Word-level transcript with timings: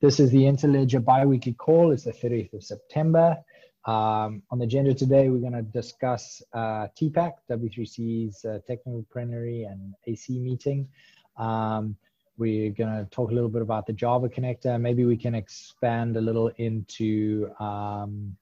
this 0.00 0.20
is 0.20 0.30
the 0.30 0.42
Interledger 0.42 1.04
bi-weekly 1.04 1.54
call. 1.54 1.92
It's 1.92 2.04
the 2.04 2.12
30th 2.12 2.52
of 2.54 2.62
September. 2.62 3.36
Um, 3.84 4.42
on 4.50 4.58
the 4.58 4.64
agenda 4.64 4.94
today, 4.94 5.28
we're 5.28 5.38
going 5.38 5.54
to 5.54 5.62
discuss 5.62 6.42
uh, 6.52 6.88
TPAC, 7.00 7.32
W3C's 7.50 8.44
uh, 8.44 8.58
technical 8.66 9.04
plenary 9.10 9.64
and 9.64 9.94
AC 10.06 10.38
meeting. 10.38 10.88
Um, 11.36 11.96
we're 12.36 12.70
going 12.70 12.90
to 12.90 13.08
talk 13.10 13.30
a 13.30 13.34
little 13.34 13.48
bit 13.48 13.62
about 13.62 13.86
the 13.86 13.92
Java 13.92 14.28
connector. 14.28 14.80
Maybe 14.80 15.04
we 15.04 15.16
can 15.16 15.34
expand 15.34 16.16
a 16.16 16.20
little 16.20 16.48
into 16.58 17.50
um, 17.58 18.36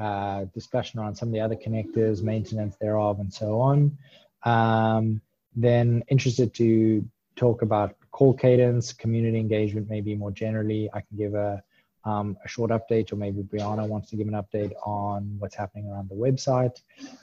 uh, 0.00 0.44
discussion 0.54 1.00
around 1.00 1.16
some 1.16 1.28
of 1.28 1.34
the 1.34 1.40
other 1.40 1.56
connectors, 1.56 2.22
maintenance 2.22 2.76
thereof, 2.80 3.20
and 3.20 3.32
so 3.32 3.60
on. 3.60 3.98
Um, 4.44 5.20
then 5.54 6.02
interested 6.08 6.54
to 6.54 7.04
talk 7.36 7.62
about 7.62 7.96
call 8.14 8.32
cadence, 8.32 8.92
community 8.92 9.40
engagement, 9.40 9.90
maybe 9.90 10.14
more 10.14 10.30
generally. 10.30 10.88
I 10.94 11.00
can 11.00 11.16
give 11.18 11.34
a, 11.34 11.60
um, 12.04 12.36
a 12.44 12.48
short 12.48 12.70
update, 12.70 13.12
or 13.12 13.16
maybe 13.16 13.42
Brianna 13.42 13.88
wants 13.88 14.08
to 14.10 14.16
give 14.16 14.28
an 14.28 14.34
update 14.34 14.72
on 14.86 15.34
what's 15.40 15.56
happening 15.56 15.88
around 15.90 16.08
the 16.08 16.14
website. 16.14 16.80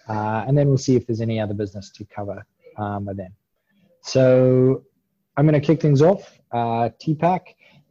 Uh, 0.09 0.43
and 0.45 0.57
then 0.57 0.67
we'll 0.67 0.77
see 0.77 0.97
if 0.97 1.07
there's 1.07 1.21
any 1.21 1.39
other 1.39 1.53
business 1.53 1.91
to 1.91 2.03
cover 2.03 2.45
um, 2.77 3.05
by 3.05 3.13
then. 3.13 3.31
So 4.01 4.83
I'm 5.37 5.47
going 5.47 5.59
to 5.59 5.65
kick 5.65 5.81
things 5.81 6.01
off. 6.01 6.37
Uh, 6.51 6.89
TPAC, 7.01 7.39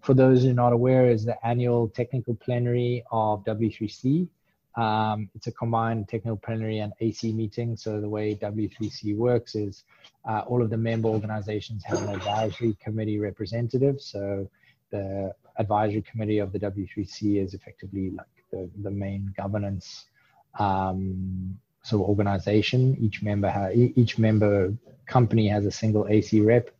for 0.03 0.13
those 0.13 0.43
who 0.43 0.51
are 0.51 0.53
not 0.53 0.75
aware, 0.75 1.11
is 1.11 1.25
the 1.25 1.37
annual 1.47 1.89
technical 1.89 2.35
plenary 2.35 3.03
of 3.11 3.43
W3C. 3.45 4.29
Um, 4.77 5.29
it's 5.35 5.47
a 5.47 5.53
combined 5.53 6.09
technical 6.09 6.37
plenary 6.37 6.79
and 6.79 6.93
AC 7.01 7.33
meeting. 7.33 7.77
So 7.77 8.01
the 8.01 8.09
way 8.09 8.35
W3C 8.37 9.17
works 9.17 9.55
is 9.55 9.85
uh, 10.29 10.41
all 10.47 10.63
of 10.63 10.71
the 10.71 10.77
member 10.77 11.09
organizations 11.09 11.83
have 11.85 12.03
an 12.03 12.15
advisory 12.15 12.77
committee 12.83 13.19
representative. 13.19 14.01
So 14.01 14.49
the 14.91 15.35
advisory 15.59 16.03
committee 16.03 16.39
of 16.39 16.53
the 16.53 16.61
W3C 16.61 17.43
is 17.43 17.55
effectively 17.55 18.11
like 18.11 18.27
the, 18.51 18.71
the 18.83 18.91
main 18.91 19.33
governance 19.37 20.07
um, 20.59 21.59
sort 21.83 22.03
of 22.03 22.09
organization. 22.09 22.97
Each 23.01 23.23
member 23.23 23.51
ha- 23.51 23.71
each 23.73 24.19
member 24.19 24.73
company 25.07 25.49
has 25.49 25.67
a 25.67 25.71
single 25.71 26.07
AC 26.09 26.41
rep. 26.41 26.71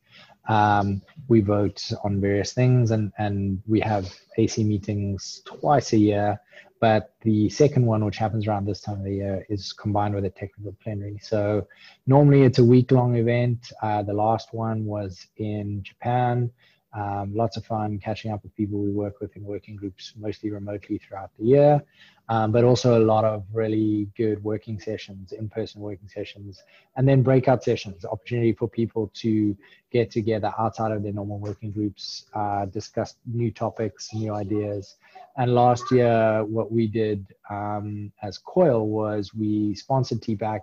Um, 0.49 1.03
we 1.29 1.41
vote 1.41 1.93
on 2.03 2.21
various 2.21 2.53
things 2.53 2.91
and, 2.91 3.13
and 3.19 3.63
we 3.69 3.79
have 3.81 4.13
AC 4.37 4.65
meetings 4.65 5.43
twice 5.45 5.93
a 5.93 5.99
year 5.99 6.41
but 6.81 7.15
the 7.21 7.49
second 7.51 7.85
one, 7.85 8.05
which 8.05 8.17
happens 8.17 8.47
around 8.47 8.67
this 8.67 8.81
time 8.81 8.99
of 8.99 9.05
the 9.05 9.15
year, 9.15 9.47
is 9.51 9.73
combined 9.73 10.15
with 10.15 10.25
a 10.25 10.31
technical 10.31 10.75
plenary. 10.83 11.19
So 11.23 11.69
normally 12.07 12.43
it's 12.43 12.59
a 12.59 12.65
week 12.65 12.91
long 12.91 13.17
event. 13.17 13.71
Uh, 13.83 14.03
the 14.03 14.15
last 14.15 14.55
one 14.55 14.87
was 14.87 15.27
in 15.37 15.83
Japan. 15.83 16.51
Um, 16.93 17.35
lots 17.35 17.57
of 17.57 17.65
fun 17.65 17.99
catching 17.99 18.33
up 18.33 18.43
with 18.43 18.55
people 18.57 18.81
we 18.81 18.91
work 18.91 19.21
with 19.21 19.37
in 19.37 19.45
working 19.45 19.77
groups, 19.77 20.13
mostly 20.17 20.51
remotely 20.51 20.99
throughout 20.99 21.31
the 21.39 21.45
year, 21.45 21.83
um, 22.29 22.51
but 22.51 22.65
also 22.65 22.99
a 22.99 23.05
lot 23.05 23.25
of 23.25 23.45
really 23.53 24.09
good 24.17 24.43
working 24.43 24.81
sessions, 24.81 25.31
in 25.31 25.49
person 25.49 25.81
working 25.81 26.09
sessions, 26.09 26.63
and 26.97 27.09
then 27.09 27.23
breakout 27.23 27.63
sessions, 27.63 28.05
opportunity 28.05 28.53
for 28.53 28.69
people 28.69 29.09
to 29.15 29.57
get 29.93 30.11
together 30.11 30.53
outside 30.59 30.91
of 30.91 31.05
their 31.05 31.13
normal 31.13 31.39
working 31.39 31.71
groups, 31.71 32.27
uh, 32.35 32.67
discuss 32.67 33.15
new 33.25 33.53
topics, 33.53 34.13
new 34.13 34.35
ideas. 34.35 34.97
And 35.37 35.55
last 35.55 35.91
year, 35.93 36.45
what 36.45 36.73
we 36.73 36.89
did 36.89 37.25
um, 37.51 38.13
as 38.23 38.39
Coil 38.39 38.89
was 38.89 39.33
we 39.33 39.77
sponsored 39.77 40.21
TPAC 40.21 40.63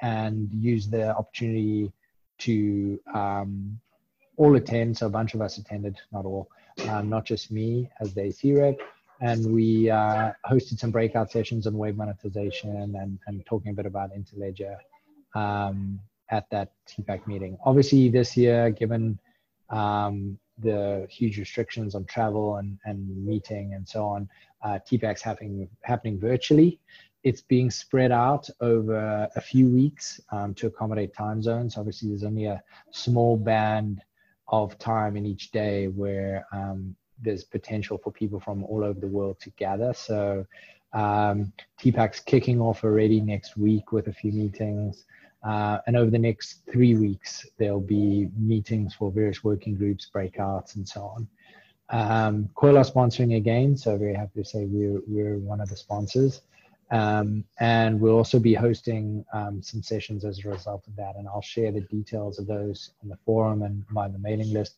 and 0.00 0.48
used 0.52 0.90
the 0.90 1.16
opportunity 1.16 1.92
to 2.38 3.00
um, 3.14 3.80
all 4.38 4.56
attend. 4.56 4.96
So 4.96 5.06
a 5.06 5.10
bunch 5.10 5.34
of 5.34 5.42
us 5.42 5.58
attended, 5.58 6.00
not 6.12 6.24
all, 6.24 6.48
um, 6.88 7.10
not 7.10 7.26
just 7.26 7.50
me 7.50 7.90
as 8.00 8.14
the 8.14 8.22
AC 8.22 8.54
rep. 8.54 8.78
And 9.20 9.52
we 9.52 9.90
uh, 9.90 10.32
hosted 10.48 10.78
some 10.78 10.92
breakout 10.92 11.30
sessions 11.30 11.66
on 11.66 11.76
web 11.76 11.96
monetization 11.96 12.96
and, 12.96 13.18
and 13.26 13.44
talking 13.46 13.72
a 13.72 13.74
bit 13.74 13.84
about 13.84 14.10
Interledger 14.14 14.76
um, 15.34 15.98
at 16.30 16.48
that 16.50 16.72
TPAC 16.88 17.26
meeting. 17.26 17.58
Obviously, 17.64 18.08
this 18.08 18.36
year, 18.36 18.70
given 18.70 19.18
um, 19.70 20.38
the 20.58 21.06
huge 21.10 21.36
restrictions 21.36 21.96
on 21.96 22.04
travel 22.04 22.56
and, 22.56 22.78
and 22.84 23.26
meeting 23.26 23.74
and 23.74 23.88
so 23.88 24.06
on, 24.06 24.28
uh, 24.62 24.78
TPAC's 24.88 25.22
happening, 25.22 25.68
happening 25.82 26.18
virtually. 26.18 26.78
It's 27.24 27.40
being 27.40 27.72
spread 27.72 28.12
out 28.12 28.48
over 28.60 29.28
a 29.34 29.40
few 29.40 29.68
weeks 29.68 30.20
um, 30.30 30.54
to 30.54 30.68
accommodate 30.68 31.12
time 31.12 31.42
zones. 31.42 31.76
Obviously, 31.76 32.08
there's 32.08 32.22
only 32.22 32.44
a 32.44 32.62
small 32.92 33.36
band 33.36 34.02
of 34.48 34.78
time 34.78 35.16
in 35.16 35.26
each 35.26 35.50
day 35.50 35.88
where 35.88 36.46
um, 36.52 36.94
there's 37.20 37.44
potential 37.44 37.98
for 37.98 38.10
people 38.10 38.40
from 38.40 38.64
all 38.64 38.84
over 38.84 38.98
the 38.98 39.06
world 39.06 39.38
to 39.40 39.50
gather. 39.50 39.92
So 39.92 40.46
um, 40.92 41.52
TPAC's 41.80 42.20
kicking 42.20 42.60
off 42.60 42.84
already 42.84 43.20
next 43.20 43.56
week 43.56 43.92
with 43.92 44.08
a 44.08 44.12
few 44.12 44.32
meetings. 44.32 45.04
Uh, 45.42 45.78
and 45.86 45.96
over 45.96 46.10
the 46.10 46.18
next 46.18 46.62
three 46.70 46.94
weeks, 46.94 47.46
there'll 47.58 47.80
be 47.80 48.28
meetings 48.36 48.94
for 48.94 49.10
various 49.10 49.44
working 49.44 49.74
groups, 49.76 50.10
breakouts, 50.12 50.76
and 50.76 50.88
so 50.88 51.02
on. 51.02 51.28
Um, 51.90 52.50
Coil 52.54 52.76
are 52.76 52.84
sponsoring 52.84 53.36
again, 53.36 53.76
so 53.76 53.96
very 53.96 54.14
happy 54.14 54.42
to 54.42 54.44
say 54.44 54.64
we're, 54.64 55.00
we're 55.06 55.38
one 55.38 55.60
of 55.60 55.68
the 55.68 55.76
sponsors. 55.76 56.42
Um, 56.90 57.44
and 57.60 58.00
we'll 58.00 58.16
also 58.16 58.38
be 58.38 58.54
hosting 58.54 59.24
um, 59.32 59.62
some 59.62 59.82
sessions 59.82 60.24
as 60.24 60.44
a 60.44 60.48
result 60.48 60.86
of 60.86 60.96
that. 60.96 61.16
And 61.16 61.28
I'll 61.28 61.42
share 61.42 61.70
the 61.70 61.82
details 61.82 62.38
of 62.38 62.46
those 62.46 62.92
on 63.02 63.08
the 63.08 63.18
forum 63.26 63.62
and 63.62 63.84
by 63.92 64.08
the 64.08 64.18
mailing 64.18 64.52
list. 64.52 64.76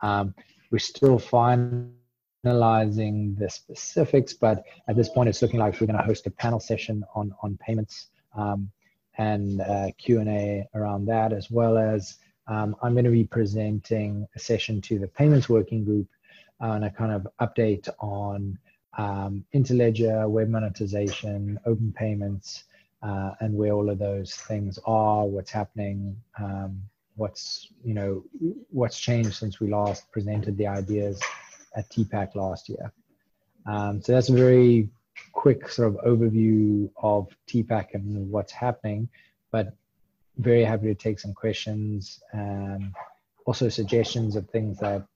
Um, 0.00 0.34
we're 0.70 0.78
still 0.78 1.18
finalizing 1.18 3.38
the 3.38 3.48
specifics, 3.48 4.32
but 4.32 4.64
at 4.88 4.96
this 4.96 5.08
point, 5.08 5.28
it's 5.28 5.40
looking 5.40 5.60
like 5.60 5.80
we're 5.80 5.86
going 5.86 5.98
to 5.98 6.04
host 6.04 6.26
a 6.26 6.30
panel 6.30 6.58
session 6.58 7.04
on, 7.14 7.32
on 7.42 7.56
payments 7.58 8.08
um, 8.36 8.70
and 9.16 9.60
uh, 9.60 9.86
Q&A 9.96 10.66
around 10.74 11.06
that, 11.06 11.32
as 11.32 11.50
well 11.50 11.78
as 11.78 12.16
um, 12.48 12.76
I'm 12.82 12.92
going 12.92 13.04
to 13.04 13.10
be 13.10 13.24
presenting 13.24 14.26
a 14.34 14.38
session 14.38 14.80
to 14.82 14.98
the 14.98 15.08
payments 15.08 15.48
working 15.48 15.84
group 15.84 16.08
and 16.60 16.84
a 16.84 16.90
kind 16.90 17.12
of 17.12 17.26
update 17.40 17.88
on 18.00 18.58
um, 18.98 19.44
Interledger, 19.52 20.28
web 20.28 20.48
monetization, 20.48 21.58
open 21.66 21.92
payments, 21.96 22.64
uh, 23.02 23.32
and 23.40 23.54
where 23.54 23.72
all 23.72 23.90
of 23.90 23.98
those 23.98 24.34
things 24.34 24.78
are, 24.86 25.26
what's 25.26 25.50
happening, 25.50 26.16
um, 26.38 26.80
what's 27.16 27.68
you 27.84 27.94
know 27.94 28.24
what's 28.70 28.98
changed 28.98 29.34
since 29.34 29.60
we 29.60 29.68
last 29.68 30.10
presented 30.10 30.56
the 30.56 30.66
ideas 30.66 31.22
at 31.76 31.88
TPAC 31.90 32.34
last 32.34 32.68
year. 32.68 32.92
Um, 33.66 34.02
so 34.02 34.12
that's 34.12 34.28
a 34.28 34.32
very 34.32 34.88
quick 35.32 35.68
sort 35.68 35.88
of 35.88 35.94
overview 36.04 36.90
of 36.96 37.28
TPAC 37.48 37.94
and 37.94 38.30
what's 38.30 38.52
happening, 38.52 39.08
but 39.50 39.74
very 40.38 40.64
happy 40.64 40.86
to 40.86 40.94
take 40.94 41.20
some 41.20 41.32
questions 41.32 42.20
also 43.46 43.68
suggestions 43.68 44.36
of 44.36 44.48
things 44.50 44.78
that 44.78 45.06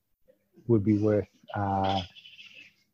would 0.66 0.84
be 0.84 0.98
worth 0.98 1.28
uh, 1.54 2.00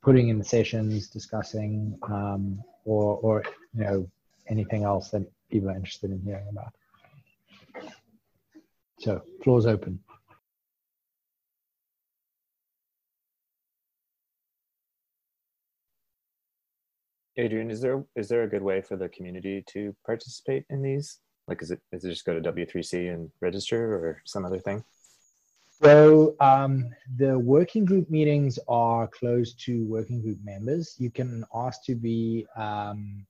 putting 0.05 0.29
in 0.29 0.39
the 0.39 0.45
sessions, 0.45 1.09
discussing, 1.09 1.99
um, 2.09 2.63
or, 2.85 3.17
or 3.19 3.43
you 3.75 3.85
know 3.85 4.11
anything 4.49 4.85
else 4.85 5.09
that 5.11 5.27
people 5.51 5.71
are 5.71 5.77
interested 5.77 6.11
in 6.11 6.21
hearing 6.21 6.47
about. 6.51 6.75
So, 9.01 9.23
floor's 9.43 9.67
open. 9.67 9.99
Adrian, 17.37 17.71
is 17.71 17.81
there 17.81 18.05
is 18.15 18.29
there 18.29 18.45
a 18.45 18.49
good 18.49 18.63
way 18.63 18.81
for 18.81 18.97
the 18.97 19.09
community 19.09 19.65
to 19.69 19.97
participate 20.07 20.65
in 20.71 20.83
these? 20.83 21.19
Like, 21.49 21.63
is 21.63 21.71
it 21.71 21.81
is 21.93 22.05
it 22.05 22.11
just 22.11 22.27
go 22.27 22.39
to 22.39 22.53
W3C 22.53 23.13
and 23.13 23.31
register, 23.41 23.95
or 23.95 24.23
some 24.27 24.45
other 24.45 24.61
thing? 24.61 24.85
So 25.85 26.35
um, 26.41 26.95
the 27.19 27.39
working 27.39 27.85
group 27.85 28.09
meetings 28.09 28.59
are 28.69 29.07
closed 29.07 29.61
to 29.67 29.85
working 29.85 30.23
group 30.23 30.39
members. 30.43 30.97
You 30.99 31.11
can 31.11 31.45
ask 31.55 31.85
to 31.85 31.95
be 31.95 32.47
um, 32.57 33.27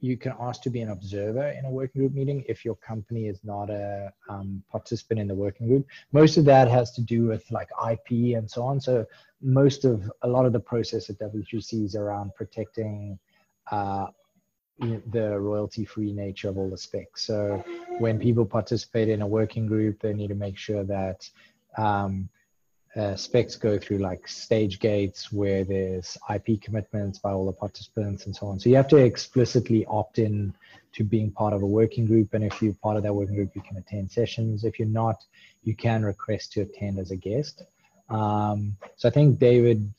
you 0.00 0.16
can 0.16 0.32
ask 0.40 0.62
to 0.62 0.70
be 0.70 0.80
an 0.80 0.88
observer 0.88 1.48
in 1.50 1.66
a 1.66 1.70
working 1.70 2.00
group 2.00 2.14
meeting 2.14 2.44
if 2.48 2.64
your 2.64 2.76
company 2.76 3.26
is 3.26 3.40
not 3.44 3.68
a 3.68 4.10
um, 4.30 4.62
participant 4.70 5.20
in 5.20 5.28
the 5.28 5.34
working 5.34 5.68
group. 5.68 5.86
Most 6.12 6.38
of 6.38 6.46
that 6.46 6.68
has 6.68 6.92
to 6.92 7.02
do 7.02 7.26
with 7.26 7.44
like 7.50 7.68
IP 7.90 8.36
and 8.38 8.50
so 8.50 8.62
on. 8.62 8.80
So 8.80 9.04
most 9.42 9.84
of 9.84 10.10
a 10.22 10.28
lot 10.28 10.46
of 10.46 10.54
the 10.54 10.60
process 10.60 11.10
at 11.10 11.18
W3C 11.18 11.84
is 11.84 11.94
around 11.94 12.34
protecting 12.34 13.18
uh, 13.70 14.06
the 14.78 15.38
royalty-free 15.38 16.12
nature 16.12 16.48
of 16.48 16.56
all 16.56 16.70
the 16.70 16.78
specs. 16.78 17.26
So 17.26 17.62
when 17.98 18.18
people 18.18 18.46
participate 18.46 19.10
in 19.10 19.20
a 19.20 19.26
working 19.26 19.66
group, 19.66 20.00
they 20.00 20.14
need 20.14 20.28
to 20.28 20.36
make 20.36 20.56
sure 20.56 20.84
that 20.84 21.28
um, 21.78 22.28
uh, 22.96 23.14
specs 23.14 23.54
go 23.54 23.78
through 23.78 23.98
like 23.98 24.26
stage 24.26 24.80
gates 24.80 25.30
where 25.30 25.62
there's 25.62 26.16
IP 26.34 26.60
commitments 26.60 27.18
by 27.18 27.30
all 27.30 27.46
the 27.46 27.52
participants 27.52 28.26
and 28.26 28.34
so 28.34 28.46
on. 28.46 28.58
So 28.58 28.68
you 28.68 28.76
have 28.76 28.88
to 28.88 28.96
explicitly 28.96 29.86
opt 29.86 30.18
in 30.18 30.52
to 30.94 31.04
being 31.04 31.30
part 31.30 31.52
of 31.52 31.62
a 31.62 31.66
working 31.66 32.06
group. 32.06 32.34
And 32.34 32.42
if 32.42 32.60
you're 32.60 32.74
part 32.74 32.96
of 32.96 33.02
that 33.04 33.14
working 33.14 33.36
group, 33.36 33.52
you 33.54 33.62
can 33.62 33.76
attend 33.76 34.10
sessions. 34.10 34.64
If 34.64 34.78
you're 34.78 34.88
not, 34.88 35.24
you 35.62 35.76
can 35.76 36.04
request 36.04 36.52
to 36.52 36.62
attend 36.62 36.98
as 36.98 37.10
a 37.10 37.16
guest. 37.16 37.62
Um, 38.08 38.76
so 38.96 39.08
I 39.08 39.12
think 39.12 39.38
David 39.38 39.92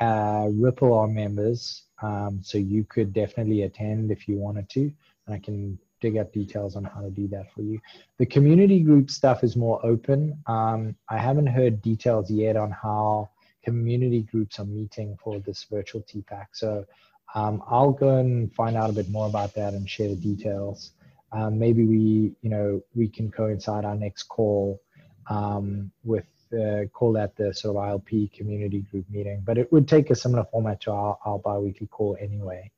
uh, 0.00 0.48
Ripple 0.50 0.92
are 0.92 1.06
members, 1.06 1.84
um, 2.02 2.40
so 2.42 2.58
you 2.58 2.84
could 2.84 3.12
definitely 3.12 3.62
attend 3.62 4.10
if 4.10 4.28
you 4.28 4.38
wanted 4.38 4.68
to, 4.70 4.80
and 5.26 5.34
I 5.34 5.38
can 5.38 5.78
dig 6.00 6.16
up 6.16 6.32
details 6.32 6.76
on 6.76 6.84
how 6.84 7.00
to 7.00 7.10
do 7.10 7.28
that 7.28 7.52
for 7.52 7.62
you. 7.62 7.80
The 8.18 8.26
community 8.26 8.80
group 8.80 9.10
stuff 9.10 9.44
is 9.44 9.56
more 9.56 9.84
open. 9.84 10.42
Um, 10.46 10.94
I 11.08 11.18
haven't 11.18 11.46
heard 11.46 11.82
details 11.82 12.30
yet 12.30 12.56
on 12.56 12.70
how 12.70 13.30
community 13.62 14.22
groups 14.22 14.58
are 14.58 14.64
meeting 14.64 15.18
for 15.22 15.38
this 15.40 15.64
virtual 15.70 16.02
TPAC. 16.02 16.46
So 16.52 16.86
um, 17.34 17.62
I'll 17.68 17.92
go 17.92 18.18
and 18.18 18.52
find 18.54 18.76
out 18.76 18.90
a 18.90 18.92
bit 18.92 19.10
more 19.10 19.26
about 19.26 19.54
that 19.54 19.74
and 19.74 19.88
share 19.88 20.08
the 20.08 20.16
details. 20.16 20.92
Um, 21.32 21.58
maybe 21.58 21.84
we, 21.84 22.32
you 22.40 22.50
know, 22.50 22.82
we 22.94 23.08
can 23.08 23.30
coincide 23.30 23.84
our 23.84 23.94
next 23.94 24.24
call 24.24 24.80
um, 25.28 25.90
with 26.04 26.24
uh, 26.52 26.86
call 26.94 27.12
that 27.12 27.36
the 27.36 27.52
sort 27.52 27.76
of 27.76 27.82
ILP 27.82 28.32
community 28.32 28.80
group 28.90 29.04
meeting, 29.10 29.42
but 29.44 29.58
it 29.58 29.70
would 29.70 29.86
take 29.86 30.08
a 30.08 30.14
similar 30.14 30.44
format 30.44 30.80
to 30.80 30.90
our, 30.90 31.18
our 31.26 31.38
biweekly 31.38 31.86
call 31.88 32.16
anyway. 32.18 32.70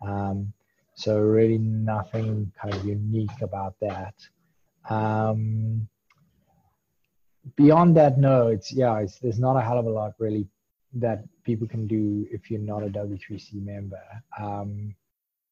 Um, 0.00 0.54
so 1.00 1.18
really 1.18 1.56
nothing 1.56 2.52
kind 2.60 2.74
of 2.74 2.84
unique 2.84 3.40
about 3.40 3.74
that. 3.80 4.14
Um, 4.88 5.88
beyond 7.56 7.96
that, 7.96 8.18
no, 8.18 8.48
it's 8.48 8.70
yeah, 8.70 8.98
it's, 8.98 9.18
there's 9.18 9.38
not 9.40 9.56
a 9.56 9.62
hell 9.62 9.78
of 9.78 9.86
a 9.86 9.90
lot 9.90 10.12
really 10.18 10.46
that 10.92 11.24
people 11.44 11.66
can 11.66 11.86
do 11.86 12.26
if 12.30 12.50
you're 12.50 12.60
not 12.60 12.82
a 12.82 12.88
W3C 12.88 13.64
member. 13.64 14.02
Um, 14.38 14.94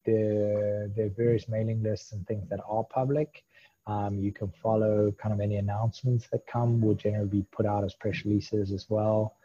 there 0.05 0.91
are 0.99 1.09
various 1.09 1.47
mailing 1.49 1.81
lists 1.81 2.11
and 2.11 2.27
things 2.27 2.47
that 2.49 2.59
are 2.67 2.83
public. 2.83 3.43
Um, 3.87 4.19
you 4.19 4.31
can 4.31 4.51
follow 4.61 5.11
kind 5.13 5.33
of 5.33 5.39
any 5.39 5.55
announcements 5.55 6.27
that 6.31 6.45
come 6.45 6.79
will 6.79 6.93
generally 6.93 7.27
be 7.27 7.45
put 7.51 7.65
out 7.65 7.83
as 7.83 7.95
press 7.95 8.23
releases 8.23 8.71
as 8.71 8.85
well. 8.87 9.35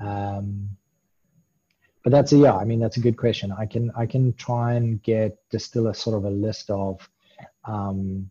Um, 0.00 0.70
but 2.02 2.10
that's 2.10 2.32
a 2.32 2.36
yeah. 2.36 2.56
I 2.56 2.64
mean, 2.64 2.80
that's 2.80 2.96
a 2.96 3.00
good 3.00 3.16
question. 3.16 3.52
I 3.52 3.66
can 3.66 3.92
I 3.96 4.06
can 4.06 4.32
try 4.34 4.74
and 4.74 5.02
get 5.02 5.38
distill 5.50 5.88
a 5.88 5.94
sort 5.94 6.16
of 6.16 6.24
a 6.24 6.30
list 6.30 6.70
of 6.70 7.08
um, 7.64 8.30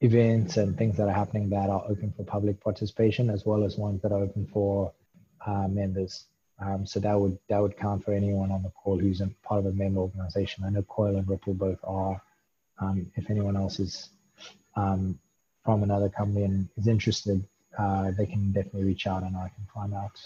events 0.00 0.56
and 0.56 0.76
things 0.76 0.96
that 0.96 1.08
are 1.08 1.14
happening 1.14 1.48
that 1.50 1.70
are 1.70 1.84
open 1.88 2.12
for 2.16 2.24
public 2.24 2.62
participation, 2.62 3.30
as 3.30 3.46
well 3.46 3.64
as 3.64 3.76
ones 3.76 4.02
that 4.02 4.12
are 4.12 4.22
open 4.22 4.46
for 4.46 4.92
uh, 5.46 5.68
members. 5.68 6.24
Um, 6.58 6.86
so 6.86 7.00
that 7.00 7.18
would 7.18 7.38
that 7.48 7.60
would 7.60 7.76
count 7.78 8.04
for 8.04 8.12
anyone 8.12 8.50
on 8.50 8.62
the 8.62 8.70
call 8.70 8.98
who's 8.98 9.22
part 9.42 9.60
of 9.60 9.66
a 9.66 9.72
member 9.72 10.00
organization. 10.00 10.64
I 10.64 10.70
know 10.70 10.82
Coil 10.82 11.16
and 11.16 11.28
Ripple 11.28 11.54
both 11.54 11.78
are. 11.84 12.20
Um, 12.78 13.10
if 13.16 13.28
anyone 13.30 13.56
else 13.56 13.78
is 13.78 14.08
um, 14.74 15.18
from 15.64 15.82
another 15.82 16.08
company 16.08 16.44
and 16.44 16.68
is 16.76 16.86
interested, 16.86 17.44
uh, 17.78 18.10
they 18.16 18.26
can 18.26 18.52
definitely 18.52 18.84
reach 18.84 19.06
out 19.06 19.22
and 19.22 19.36
I 19.36 19.50
can 19.54 19.66
find 19.74 19.94
out 19.94 20.18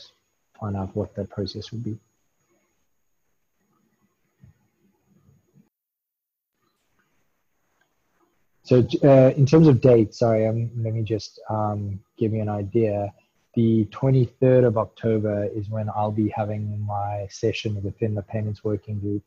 find 0.59 0.77
out 0.77 0.95
what 0.97 1.15
the 1.15 1.25
process 1.25 1.71
would 1.73 1.85
be. 1.85 1.99
So 8.65 8.83
uh, 9.05 9.31
in 9.37 9.45
terms 9.45 9.69
of 9.69 9.83
dates, 9.83 10.19
sorry, 10.21 10.47
um, 10.47 10.71
let 10.79 10.95
me 10.95 11.03
just 11.03 11.39
um, 11.51 12.01
give 12.19 12.33
you 12.33 12.41
an 12.41 12.49
idea. 12.49 13.13
The 13.55 13.85
23rd 13.93 14.67
of 14.67 14.79
October 14.79 15.45
is 15.55 15.69
when 15.69 15.91
I'll 15.95 16.11
be 16.11 16.31
having 16.31 16.81
my 16.85 17.27
session 17.31 17.81
within 17.83 18.15
the 18.15 18.23
payments 18.23 18.65
working 18.65 18.99
group, 19.01 19.23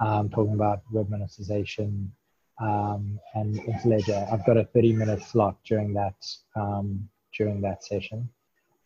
um, 0.00 0.28
talking 0.28 0.54
about 0.54 0.82
web 0.90 1.08
monetization 1.08 2.12
um, 2.60 3.20
and 3.34 3.60
Interledger. 3.60 4.28
I've 4.32 4.44
got 4.44 4.56
a 4.56 4.64
30 4.64 4.92
minute 4.92 5.22
slot 5.22 5.56
during 5.64 5.94
that 5.94 6.16
um, 6.56 7.08
during 7.36 7.60
that 7.60 7.84
session. 7.84 8.28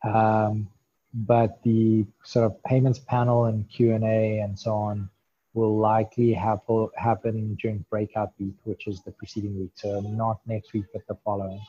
Um, 0.05 0.69
but 1.15 1.63
the 1.63 2.05
sort 2.25 2.45
of 2.45 2.63
payments 2.65 2.99
panel 2.99 3.47
and 3.47 3.69
Q 3.71 3.95
and 3.95 4.05
A 4.05 4.41
and 4.41 4.59
so 4.59 4.75
on 4.75 5.09
will 5.59 5.77
likely 5.77 6.33
happen 6.33 6.89
happen 6.97 7.57
during 7.61 7.85
breakout 7.91 8.33
week, 8.39 8.55
which 8.65 8.87
is 8.87 9.03
the 9.03 9.13
preceding 9.13 9.59
week. 9.59 9.73
So 9.75 10.01
not 10.01 10.41
next 10.47 10.73
week, 10.73 10.85
but 10.93 11.03
the 11.09 11.17
following. 11.25 11.61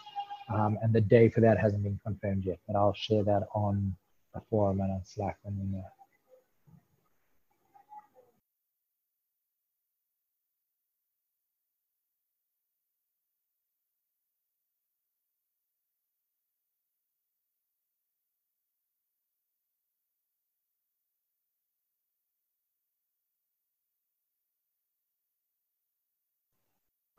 Um, 0.53 0.77
and 0.81 0.94
the 0.94 1.01
day 1.01 1.30
for 1.30 1.41
that 1.41 1.57
hasn't 1.59 1.83
been 1.83 2.00
confirmed 2.03 2.45
yet, 2.45 2.59
but 2.68 2.75
I'll 2.75 2.94
share 2.94 3.24
that 3.24 3.44
on 3.53 3.95
the 4.33 4.41
forum 4.50 4.80
and 4.81 4.91
on 4.91 5.01
Slack 5.03 5.38
when 5.44 5.57
we 5.59 5.65
know. 5.77 5.86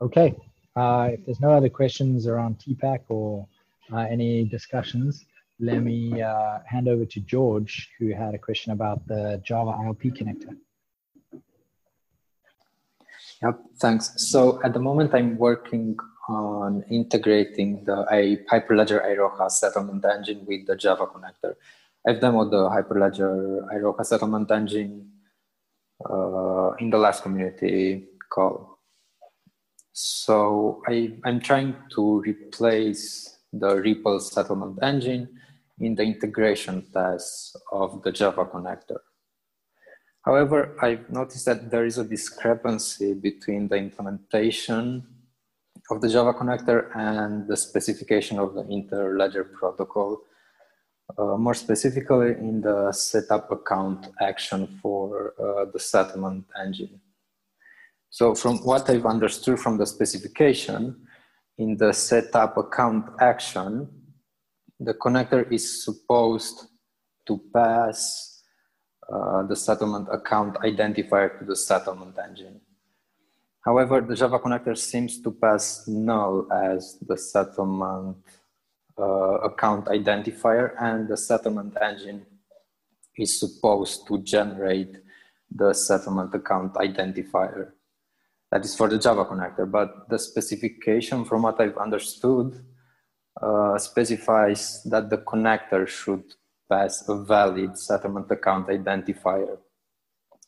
Okay, 0.01 0.35
uh, 0.75 1.09
if 1.11 1.25
there's 1.25 1.39
no 1.39 1.51
other 1.51 1.69
questions 1.69 2.25
around 2.25 2.57
TPAC 2.57 3.01
or 3.09 3.47
uh, 3.93 3.97
any 3.97 4.45
discussions, 4.45 5.25
let 5.59 5.83
me 5.83 6.19
uh, 6.23 6.57
hand 6.65 6.87
over 6.87 7.05
to 7.05 7.19
George, 7.19 7.87
who 7.99 8.11
had 8.11 8.33
a 8.33 8.37
question 8.39 8.71
about 8.71 9.05
the 9.07 9.39
Java 9.45 9.71
ILP 9.71 10.17
connector. 10.17 10.57
Yep, 13.43 13.59
thanks. 13.79 14.13
So 14.29 14.59
at 14.63 14.73
the 14.73 14.79
moment, 14.79 15.13
I'm 15.13 15.37
working 15.37 15.95
on 16.27 16.83
integrating 16.89 17.83
the 17.83 18.05
Hyperledger 18.51 19.05
Iroha 19.05 19.51
settlement 19.51 20.03
engine 20.05 20.45
with 20.47 20.65
the 20.65 20.75
Java 20.75 21.05
connector. 21.05 21.55
I've 22.07 22.17
demoed 22.17 22.49
the 22.49 22.69
Hyperledger 22.69 23.71
Iroha 23.71 24.03
settlement 24.03 24.49
engine 24.49 25.11
uh, 26.09 26.71
in 26.79 26.89
the 26.89 26.97
last 26.97 27.21
community 27.21 28.07
call. 28.29 28.70
So 29.93 30.81
I, 30.87 31.13
I'm 31.25 31.39
trying 31.39 31.75
to 31.95 32.21
replace 32.21 33.39
the 33.51 33.75
Ripple 33.75 34.19
settlement 34.19 34.79
engine 34.81 35.27
in 35.79 35.95
the 35.95 36.03
integration 36.03 36.85
tests 36.93 37.55
of 37.71 38.01
the 38.03 38.11
Java 38.11 38.45
connector. 38.45 38.99
However, 40.23 40.77
I've 40.81 41.09
noticed 41.09 41.45
that 41.45 41.71
there 41.71 41.85
is 41.85 41.97
a 41.97 42.03
discrepancy 42.03 43.13
between 43.13 43.67
the 43.67 43.77
implementation 43.77 45.03
of 45.89 45.99
the 45.99 46.07
Java 46.07 46.33
connector 46.33 46.95
and 46.95 47.47
the 47.47 47.57
specification 47.57 48.39
of 48.39 48.53
the 48.53 48.63
interledger 48.63 49.43
protocol, 49.43 50.21
uh, 51.17 51.35
more 51.37 51.55
specifically 51.55 52.31
in 52.33 52.61
the 52.61 52.91
setup 52.93 53.51
account 53.51 54.07
action 54.21 54.79
for 54.81 55.33
uh, 55.39 55.65
the 55.73 55.79
settlement 55.79 56.45
engine. 56.63 57.01
So 58.11 58.35
from 58.35 58.57
what 58.57 58.89
I've 58.89 59.05
understood 59.05 59.57
from 59.57 59.77
the 59.77 59.85
specification, 59.85 61.07
in 61.57 61.77
the 61.77 61.93
setup 61.93 62.57
account 62.57 63.05
action, 63.21 63.87
the 64.81 64.93
connector 64.95 65.49
is 65.49 65.85
supposed 65.85 66.67
to 67.25 67.41
pass 67.53 68.43
uh, 69.09 69.43
the 69.43 69.55
settlement 69.55 70.09
account 70.11 70.55
identifier 70.55 71.39
to 71.39 71.45
the 71.45 71.55
settlement 71.55 72.17
engine. 72.19 72.59
However, 73.63 74.01
the 74.01 74.15
Java 74.15 74.39
connector 74.39 74.77
seems 74.77 75.21
to 75.21 75.31
pass 75.31 75.87
null 75.87 76.51
as 76.51 76.97
the 77.07 77.17
settlement 77.17 78.17
uh, 78.99 79.39
account 79.49 79.85
identifier 79.85 80.73
and 80.81 81.07
the 81.07 81.15
settlement 81.15 81.77
engine 81.81 82.25
is 83.17 83.39
supposed 83.39 84.05
to 84.07 84.17
generate 84.17 84.97
the 85.49 85.71
settlement 85.71 86.35
account 86.35 86.73
identifier 86.73 87.71
that 88.51 88.65
is 88.65 88.75
for 88.75 88.89
the 88.89 88.99
Java 88.99 89.25
connector, 89.25 89.69
but 89.69 90.09
the 90.09 90.19
specification 90.19 91.23
from 91.23 91.43
what 91.43 91.59
I've 91.59 91.77
understood 91.77 92.63
uh, 93.41 93.77
specifies 93.77 94.83
that 94.83 95.09
the 95.09 95.19
connector 95.19 95.87
should 95.87 96.23
pass 96.69 97.07
a 97.07 97.23
valid 97.23 97.77
settlement 97.77 98.29
account 98.29 98.67
identifier 98.67 99.57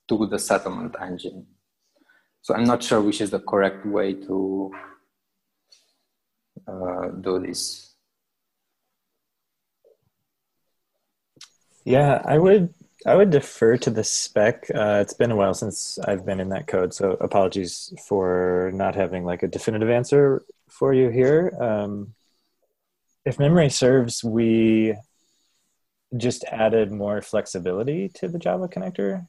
to 0.09 0.27
the 0.27 0.37
settlement 0.37 0.95
engine. 1.01 1.47
So 2.41 2.53
I'm 2.53 2.65
not 2.65 2.83
sure 2.83 3.01
which 3.01 3.21
is 3.21 3.29
the 3.29 3.39
correct 3.39 3.85
way 3.85 4.13
to 4.13 4.71
uh, 6.67 7.07
do 7.21 7.39
this. 7.39 7.95
Yeah, 11.85 12.21
I 12.25 12.37
would 12.37 12.73
I 13.05 13.15
would 13.15 13.31
defer 13.31 13.77
to 13.77 13.89
the 13.89 14.03
spec. 14.03 14.69
Uh, 14.73 14.99
it's 15.01 15.13
been 15.13 15.31
a 15.31 15.35
while 15.35 15.53
since 15.53 15.99
I've 15.99 16.25
been 16.25 16.39
in 16.39 16.49
that 16.49 16.67
code, 16.67 16.93
so 16.93 17.11
apologies 17.19 17.93
for 18.07 18.71
not 18.73 18.95
having 18.95 19.25
like 19.25 19.43
a 19.43 19.47
definitive 19.47 19.89
answer 19.89 20.43
for 20.69 20.93
you 20.93 21.09
here. 21.09 21.55
Um, 21.59 22.13
if 23.25 23.39
memory 23.39 23.69
serves, 23.69 24.23
we 24.23 24.95
just 26.15 26.43
added 26.45 26.91
more 26.91 27.21
flexibility 27.21 28.09
to 28.09 28.27
the 28.27 28.39
Java 28.39 28.67
connector. 28.67 29.27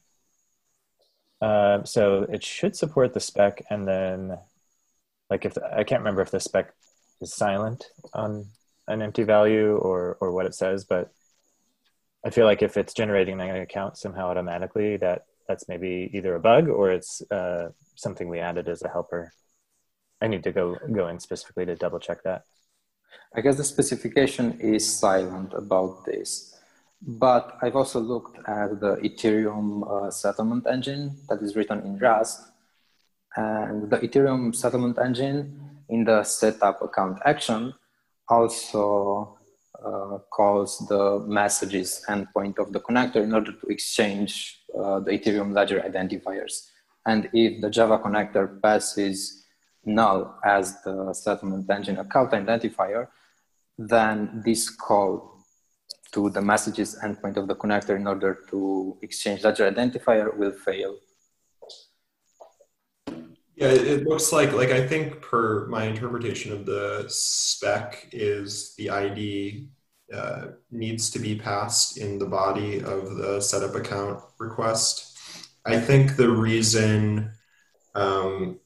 Uh, 1.41 1.85
so 1.85 2.23
it 2.23 2.45
should 2.45 2.77
support 2.77 3.13
the 3.13 3.21
spec, 3.21 3.65
and 3.71 3.87
then 3.87 4.39
like 5.31 5.45
if 5.45 5.55
the, 5.55 5.65
I 5.65 5.85
can't 5.85 6.01
remember 6.01 6.23
if 6.23 6.31
the 6.31 6.41
spec 6.41 6.73
is 7.21 7.35
silent 7.35 7.87
on 8.13 8.47
an 8.87 9.03
empty 9.03 9.25
value 9.25 9.77
or 9.77 10.17
or 10.21 10.33
what 10.33 10.47
it 10.47 10.55
says, 10.55 10.85
but 10.85 11.13
I 12.25 12.31
feel 12.31 12.47
like 12.47 12.63
if 12.63 12.77
it's 12.77 12.95
generating 12.95 13.41
an 13.41 13.57
account 13.57 13.99
somehow 13.99 14.29
automatically, 14.29 14.97
that 14.99 15.27
that's 15.47 15.69
maybe 15.69 16.11
either 16.15 16.35
a 16.35 16.41
bug 16.41 16.69
or 16.69 16.91
it's 16.91 17.23
uh, 17.31 17.69
something 17.97 18.29
we 18.29 18.41
added 18.41 18.69
as 18.69 18.83
a 18.83 18.89
helper. 18.89 19.33
I 20.23 20.29
need 20.29 20.43
to 20.45 20.53
go 20.53 20.77
go 20.93 21.09
in 21.09 21.21
specifically 21.21 21.67
to 21.67 21.77
double 21.77 21.99
check 21.99 22.23
that. 22.25 22.43
I 23.37 23.43
guess 23.43 23.57
the 23.57 23.65
specification 23.65 24.59
is 24.61 24.83
silent 24.89 25.53
about 25.53 26.05
this, 26.07 26.57
but 27.03 27.59
I've 27.61 27.77
also 27.77 28.01
looked 28.01 28.39
at 28.49 28.81
the 28.81 28.97
Ethereum 29.05 29.85
uh, 29.85 30.11
settlement 30.11 30.67
engine 30.67 31.19
that 31.29 31.43
is 31.43 31.55
written 31.55 31.81
in 31.81 31.99
Rust, 31.99 32.41
and 33.37 33.91
the 33.91 33.99
Ethereum 33.99 34.55
settlement 34.55 34.99
engine 34.99 35.61
in 35.91 36.05
the 36.05 36.25
setup 36.25 36.81
account 36.81 37.19
action 37.27 37.75
also 38.29 39.39
uh, 39.85 40.19
calls 40.31 40.79
the 40.89 41.21
messages 41.27 42.05
endpoint 42.09 42.59
of 42.59 42.73
the 42.73 42.81
connector 42.81 43.23
in 43.23 43.35
order 43.35 43.53
to 43.53 43.67
exchange 43.69 44.61
uh, 44.79 45.01
the 45.01 45.13
Ethereum 45.13 45.53
ledger 45.53 45.81
identifiers. 45.81 46.71
And 47.07 47.29
if 47.33 47.61
the 47.61 47.71
Java 47.71 47.99
connector 47.99 48.61
passes 48.63 49.45
null 49.85 50.39
as 50.45 50.83
the 50.83 51.13
settlement 51.13 51.71
engine 51.71 51.99
account 51.99 52.31
identifier, 52.33 53.09
then 53.77 54.43
this 54.45 54.71
call 54.71 55.45
to 56.13 56.31
the 56.31 56.41
messages 56.41 56.99
endpoint 57.05 57.37
of 57.37 57.49
the 57.49 57.57
connector 57.57 57.97
in 57.97 58.07
order 58.07 58.39
to 58.49 58.97
exchange 59.03 59.43
ledger 59.45 59.71
identifier 59.71 60.35
will 60.37 60.53
fail. 60.53 60.97
Yeah, 63.57 63.69
it 63.69 64.05
looks 64.05 64.33
like 64.33 64.53
like 64.53 64.71
I 64.71 64.87
think 64.87 65.23
per 65.23 65.67
my 65.67 65.85
interpretation 65.85 66.53
of 66.53 66.67
the 66.67 67.05
spec 67.09 68.09
is 68.11 68.75
the 68.77 68.91
ID 68.91 69.69
uh, 70.13 70.49
needs 70.71 71.11
to 71.11 71.19
be 71.19 71.37
passed 71.37 71.97
in 71.97 72.19
the 72.19 72.27
body 72.27 72.79
of 72.79 73.17
the 73.17 73.41
setup 73.41 73.75
account 73.75 74.23
request. 74.39 75.19
I 75.65 75.81
think 75.81 76.17
the 76.17 76.29
reason 76.29 77.33
um, 77.95 78.61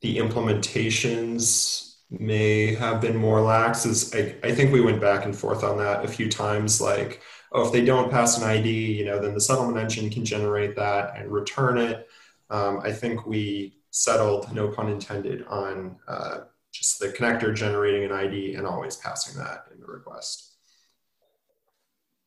the 0.00 0.18
implementations 0.18 1.92
may 2.10 2.74
have 2.74 3.00
been 3.00 3.16
more 3.16 3.40
lax 3.40 3.86
is 3.86 4.14
I, 4.14 4.34
I 4.42 4.52
think 4.52 4.72
we 4.72 4.82
went 4.82 5.00
back 5.00 5.24
and 5.24 5.36
forth 5.36 5.64
on 5.64 5.78
that 5.78 6.04
a 6.04 6.08
few 6.08 6.28
times 6.28 6.80
like 6.80 7.22
oh 7.52 7.66
if 7.66 7.72
they 7.72 7.82
don't 7.82 8.10
pass 8.10 8.36
an 8.36 8.44
id 8.44 8.68
you 8.68 9.06
know 9.06 9.18
then 9.18 9.32
the 9.32 9.40
settlement 9.40 9.78
engine 9.78 10.10
can 10.10 10.22
generate 10.22 10.76
that 10.76 11.16
and 11.16 11.32
return 11.32 11.78
it 11.78 12.06
um, 12.50 12.80
i 12.84 12.92
think 12.92 13.24
we 13.24 13.78
settled 13.92 14.52
no 14.52 14.68
pun 14.68 14.90
intended 14.90 15.46
on 15.46 15.96
uh, 16.06 16.40
just 16.72 16.98
the 16.98 17.08
connector 17.08 17.54
generating 17.54 18.04
an 18.04 18.12
id 18.12 18.54
and 18.54 18.66
always 18.66 18.96
passing 18.96 19.38
that 19.38 19.66
in 19.72 19.80
the 19.80 19.86
request 19.86 20.52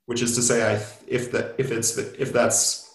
which 0.05 0.21
is 0.21 0.35
to 0.35 0.41
say 0.41 0.75
I, 0.75 0.83
if 1.07 1.31
that 1.31 1.55
if 1.57 1.71
it's 1.71 1.95
the, 1.95 2.15
if 2.21 2.31
that's 2.31 2.85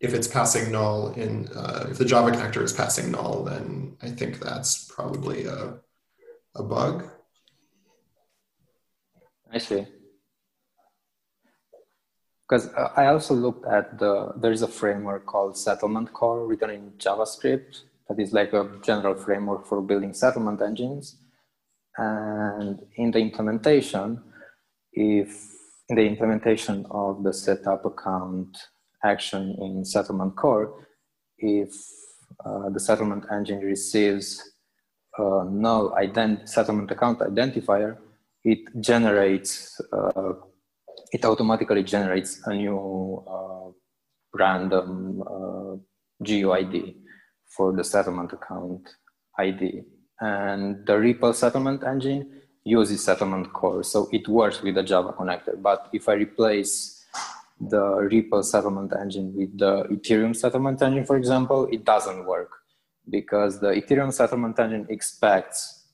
if 0.00 0.14
it's 0.14 0.28
passing 0.28 0.70
null 0.70 1.12
in 1.14 1.48
uh, 1.48 1.86
if 1.90 1.98
the 1.98 2.04
Java 2.04 2.30
connector 2.30 2.62
is 2.62 2.72
passing 2.72 3.10
null, 3.10 3.44
then 3.44 3.96
I 4.02 4.08
think 4.08 4.40
that's 4.40 4.84
probably 4.84 5.46
a 5.46 5.74
a 6.54 6.62
bug. 6.62 7.08
I 9.50 9.58
see. 9.58 9.86
Because 12.46 12.68
uh, 12.74 12.92
I 12.96 13.06
also 13.06 13.34
looked 13.34 13.66
at 13.66 13.98
the 13.98 14.32
there 14.36 14.52
is 14.52 14.62
a 14.62 14.68
framework 14.68 15.26
called 15.26 15.56
Settlement 15.56 16.12
Core 16.12 16.46
written 16.46 16.70
in 16.70 16.92
JavaScript 16.98 17.82
that 18.08 18.20
is 18.20 18.32
like 18.32 18.52
a 18.52 18.70
general 18.82 19.14
framework 19.14 19.66
for 19.66 19.80
building 19.80 20.12
settlement 20.12 20.60
engines. 20.60 21.16
And 21.96 22.80
in 22.96 23.10
the 23.10 23.18
implementation, 23.18 24.22
if 24.92 25.28
in 25.88 25.96
the 25.96 26.06
implementation 26.06 26.86
of 26.90 27.22
the 27.22 27.32
setup 27.32 27.84
account 27.84 28.56
action 29.02 29.56
in 29.60 29.84
settlement 29.84 30.36
core, 30.36 30.86
if 31.38 31.72
uh, 32.44 32.68
the 32.70 32.80
settlement 32.80 33.24
engine 33.30 33.60
receives 33.60 34.42
a 35.18 35.44
null 35.48 35.94
ident- 35.98 36.48
settlement 36.48 36.90
account 36.90 37.20
identifier, 37.20 37.96
it 38.44 38.58
generates, 38.80 39.80
uh, 39.92 40.32
it 41.12 41.24
automatically 41.24 41.82
generates 41.82 42.40
a 42.46 42.54
new 42.54 43.24
uh, 43.28 43.70
random 44.34 45.22
uh, 45.22 45.76
GUID 46.22 47.03
for 47.56 47.72
the 47.72 47.84
settlement 47.84 48.32
account 48.32 48.88
ID. 49.38 49.82
And 50.20 50.86
the 50.86 50.98
Ripple 50.98 51.32
settlement 51.32 51.84
engine 51.84 52.42
uses 52.64 53.04
settlement 53.04 53.52
core, 53.52 53.82
so 53.82 54.08
it 54.12 54.26
works 54.28 54.62
with 54.62 54.74
the 54.74 54.82
Java 54.82 55.12
connector. 55.12 55.60
But 55.60 55.88
if 55.92 56.08
I 56.08 56.14
replace 56.14 57.04
the 57.60 58.08
Ripple 58.10 58.42
settlement 58.42 58.92
engine 58.98 59.34
with 59.34 59.58
the 59.58 59.84
Ethereum 59.84 60.34
settlement 60.34 60.82
engine, 60.82 61.04
for 61.04 61.16
example, 61.16 61.68
it 61.70 61.84
doesn't 61.84 62.26
work 62.26 62.50
because 63.10 63.60
the 63.60 63.68
Ethereum 63.68 64.12
settlement 64.12 64.58
engine 64.58 64.86
expects 64.88 65.84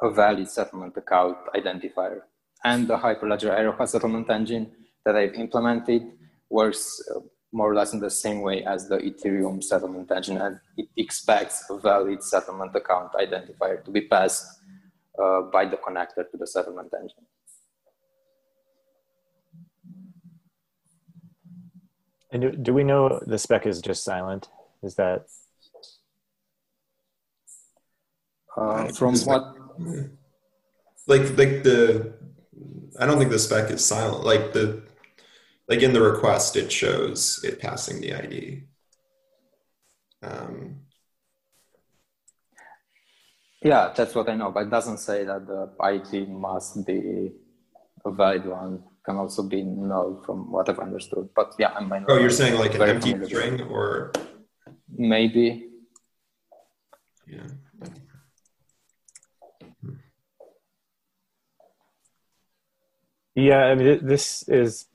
a 0.00 0.10
valid 0.10 0.48
settlement 0.48 0.96
account 0.96 1.36
identifier. 1.54 2.20
And 2.64 2.86
the 2.88 2.96
Hyperledger 2.96 3.56
Iroha 3.58 3.88
settlement 3.88 4.30
engine 4.30 4.70
that 5.04 5.16
I've 5.16 5.34
implemented 5.34 6.02
works 6.50 7.02
uh, 7.14 7.20
more 7.56 7.70
or 7.72 7.74
less 7.74 7.92
in 7.94 8.00
the 8.00 8.10
same 8.10 8.42
way 8.42 8.62
as 8.64 8.86
the 8.90 8.98
Ethereum 8.98 9.64
settlement 9.64 10.10
engine, 10.10 10.36
and 10.36 10.60
it 10.76 10.88
expects 11.04 11.64
a 11.70 11.78
valid 11.78 12.22
settlement 12.22 12.72
account 12.76 13.10
identifier 13.14 13.82
to 13.82 13.90
be 13.90 14.02
passed 14.02 14.44
uh, 15.22 15.40
by 15.56 15.64
the 15.64 15.78
connector 15.78 16.22
to 16.30 16.36
the 16.36 16.46
settlement 16.46 16.92
engine. 17.00 17.24
And 22.30 22.42
do, 22.42 22.50
do 22.50 22.74
we 22.74 22.84
know 22.84 23.20
the 23.26 23.38
spec 23.38 23.66
is 23.66 23.80
just 23.80 24.04
silent? 24.04 24.48
Is 24.82 24.96
that 24.96 25.26
uh, 28.54 28.88
from 28.88 29.14
what? 29.30 29.44
Like 31.06 31.26
like 31.40 31.54
the, 31.68 32.12
I 33.00 33.06
don't 33.06 33.18
think 33.18 33.30
the 33.30 33.38
spec 33.38 33.70
is 33.70 33.82
silent. 33.82 34.24
Like 34.24 34.52
the, 34.52 34.82
like 35.68 35.82
in 35.82 35.92
the 35.92 36.00
request, 36.00 36.56
it 36.56 36.70
shows 36.70 37.40
it 37.42 37.60
passing 37.60 38.00
the 38.00 38.14
ID. 38.14 38.62
Um, 40.22 40.80
yeah, 43.62 43.92
that's 43.96 44.14
what 44.14 44.28
I 44.28 44.34
know, 44.36 44.52
but 44.52 44.66
it 44.66 44.70
doesn't 44.70 44.98
say 44.98 45.24
that 45.24 45.46
the 45.46 45.72
ID 45.80 46.26
must 46.26 46.86
be 46.86 47.32
a 48.04 48.10
valid 48.10 48.46
one. 48.46 48.84
Can 49.04 49.16
also 49.16 49.44
be 49.44 49.62
null 49.62 50.22
from 50.26 50.50
what 50.50 50.68
I've 50.68 50.80
understood. 50.80 51.28
But 51.34 51.54
yeah, 51.60 51.68
I 51.68 51.80
might. 51.80 52.02
Oh, 52.08 52.18
you're 52.18 52.28
saying 52.30 52.58
like 52.58 52.74
an 52.74 52.82
empty 52.82 53.24
string 53.24 53.60
or 53.62 54.12
maybe. 54.90 55.68
Yeah. 57.28 57.46
Yeah, 63.36 63.64
I 63.66 63.74
mean, 63.74 64.04
this 64.04 64.48
is 64.48 64.86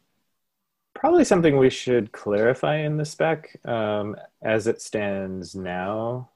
probably 1.02 1.26
something 1.26 1.58
we 1.58 1.72
should 1.72 2.12
clarify 2.12 2.78
in 2.78 2.96
the 2.96 3.04
spec. 3.04 3.58
Um, 3.66 4.16
as 4.44 4.68
it 4.68 4.84
stands 4.84 5.56
now, 5.56 6.30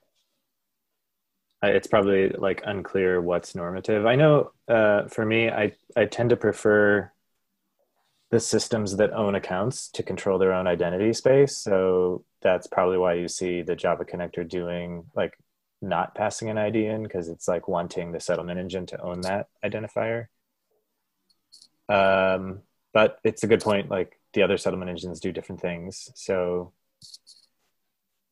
it's 1.62 1.86
probably 1.86 2.30
like 2.30 2.64
unclear 2.66 3.22
what's 3.22 3.54
normative. 3.54 4.08
I 4.08 4.16
know 4.16 4.54
uh, 4.68 5.04
for 5.08 5.24
me, 5.24 5.50
I, 5.50 5.74
I 5.96 6.06
tend 6.06 6.32
to 6.32 6.36
prefer 6.36 7.12
the 8.32 8.40
systems 8.40 8.98
that 8.98 9.14
own 9.14 9.36
accounts 9.36 9.90
to 9.90 10.02
control 10.02 10.40
their 10.40 10.54
own 10.54 10.66
identity 10.66 11.14
space. 11.14 11.56
So 11.56 12.26
that's 12.42 12.66
probably 12.66 12.98
why 12.98 13.14
you 13.14 13.28
see 13.28 13.62
the 13.62 13.76
Java 13.76 14.04
connector 14.04 14.50
doing 14.50 15.06
like 15.16 15.38
not 15.80 16.16
passing 16.16 16.50
an 16.50 16.58
ID 16.58 16.88
in 16.88 17.04
because 17.04 17.30
it's 17.30 17.48
like 17.48 17.68
wanting 17.68 18.12
the 18.12 18.20
settlement 18.20 18.60
engine 18.60 18.88
to 18.88 19.00
own 19.00 19.22
that 19.22 19.48
identifier. 19.64 20.26
Um, 21.88 22.64
but 22.96 23.20
it's 23.24 23.44
a 23.44 23.48
good 23.48 23.62
point. 23.62 23.92
Like 23.92 24.18
the 24.36 24.44
other 24.44 24.58
settlement 24.58 24.92
engines 24.92 25.20
do 25.20 25.32
different 25.32 25.62
things. 25.62 26.12
So 26.14 26.74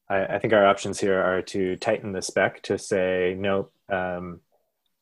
I, 0.09 0.25
I 0.25 0.39
think 0.39 0.53
our 0.53 0.67
options 0.67 0.99
here 0.99 1.19
are 1.19 1.41
to 1.41 1.75
tighten 1.77 2.11
the 2.11 2.21
spec 2.21 2.61
to 2.63 2.77
say, 2.77 3.35
nope, 3.37 3.73
um, 3.89 4.41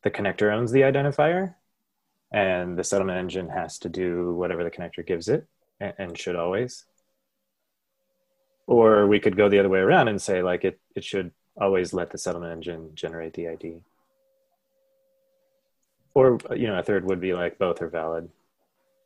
the 0.03 0.11
connector 0.11 0.53
owns 0.53 0.71
the 0.71 0.81
identifier 0.81 1.55
and 2.31 2.77
the 2.77 2.83
settlement 2.83 3.17
engine 3.17 3.49
has 3.49 3.77
to 3.79 3.89
do 3.89 4.33
whatever 4.35 4.63
the 4.63 4.71
connector 4.71 5.05
gives 5.05 5.27
it 5.27 5.45
and, 5.79 5.93
and 5.97 6.17
should 6.17 6.35
always. 6.35 6.85
Or 8.67 9.07
we 9.07 9.19
could 9.19 9.35
go 9.35 9.49
the 9.49 9.59
other 9.59 9.69
way 9.69 9.79
around 9.79 10.07
and 10.07 10.21
say 10.21 10.41
like 10.41 10.63
it, 10.63 10.79
it 10.95 11.03
should 11.03 11.31
always 11.59 11.93
let 11.93 12.11
the 12.11 12.17
settlement 12.17 12.53
engine 12.53 12.91
generate 12.93 13.33
the 13.33 13.49
ID. 13.49 13.81
Or, 16.13 16.37
you 16.55 16.67
know, 16.67 16.77
a 16.77 16.83
third 16.83 17.05
would 17.05 17.19
be 17.19 17.33
like 17.33 17.57
both 17.57 17.81
are 17.81 17.89
valid. 17.89 18.29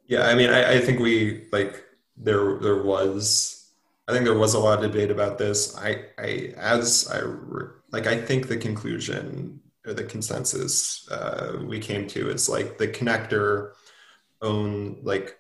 Yeah, 0.07 0.27
I 0.27 0.35
mean, 0.35 0.49
I, 0.49 0.75
I 0.75 0.79
think 0.79 0.99
we 0.99 1.47
like 1.51 1.83
there 2.17 2.57
there 2.59 2.83
was 2.83 3.71
I 4.07 4.13
think 4.13 4.25
there 4.25 4.37
was 4.37 4.53
a 4.53 4.59
lot 4.59 4.83
of 4.83 4.91
debate 4.91 5.11
about 5.11 5.37
this. 5.37 5.75
I 5.77 6.05
I 6.17 6.53
as 6.57 7.09
I 7.11 7.21
like 7.91 8.07
I 8.07 8.21
think 8.21 8.47
the 8.47 8.57
conclusion 8.57 9.59
or 9.85 9.93
the 9.93 10.03
consensus 10.03 11.07
uh, 11.11 11.59
we 11.65 11.79
came 11.79 12.07
to 12.07 12.29
is 12.29 12.49
like 12.49 12.77
the 12.77 12.87
connector 12.87 13.71
own 14.41 14.99
like 15.03 15.37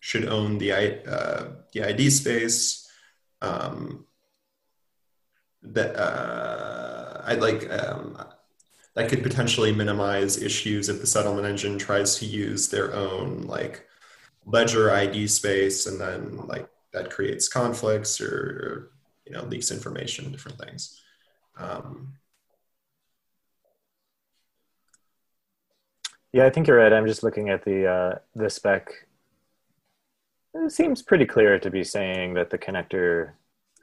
should 0.00 0.26
own 0.26 0.58
the 0.58 0.72
uh, 0.72 1.48
the 1.72 1.84
ID 1.84 2.10
space. 2.10 2.88
Um, 3.42 4.06
that 5.62 5.96
uh, 5.96 7.22
I'd 7.24 7.40
like 7.40 7.70
um, 7.70 8.16
that 8.94 9.08
could 9.10 9.22
potentially 9.22 9.72
minimize 9.72 10.40
issues 10.42 10.88
if 10.88 11.00
the 11.00 11.06
settlement 11.06 11.46
engine 11.46 11.76
tries 11.78 12.16
to 12.18 12.24
use 12.26 12.68
their 12.68 12.94
own 12.94 13.42
like 13.42 13.84
ledger 14.46 14.90
ID 14.90 15.26
space, 15.26 15.86
and 15.86 16.00
then 16.00 16.46
like 16.46 16.68
that 16.92 17.10
creates 17.10 17.48
conflicts 17.48 18.20
or, 18.20 18.90
you 19.26 19.32
know 19.32 19.44
leaks 19.44 19.70
information, 19.70 20.30
different 20.30 20.58
things. 20.58 21.02
Um, 21.58 22.14
yeah, 26.32 26.46
I 26.46 26.50
think 26.50 26.68
you're 26.68 26.78
right. 26.78 26.92
I'm 26.92 27.06
just 27.06 27.22
looking 27.22 27.50
at 27.50 27.64
the 27.64 27.86
uh, 27.86 28.18
the 28.34 28.48
spec. 28.48 28.88
It 30.54 30.70
seems 30.70 31.02
pretty 31.02 31.26
clear 31.26 31.58
to 31.58 31.70
be 31.70 31.84
saying 31.84 32.34
that 32.34 32.50
the 32.50 32.58
connector 32.58 33.32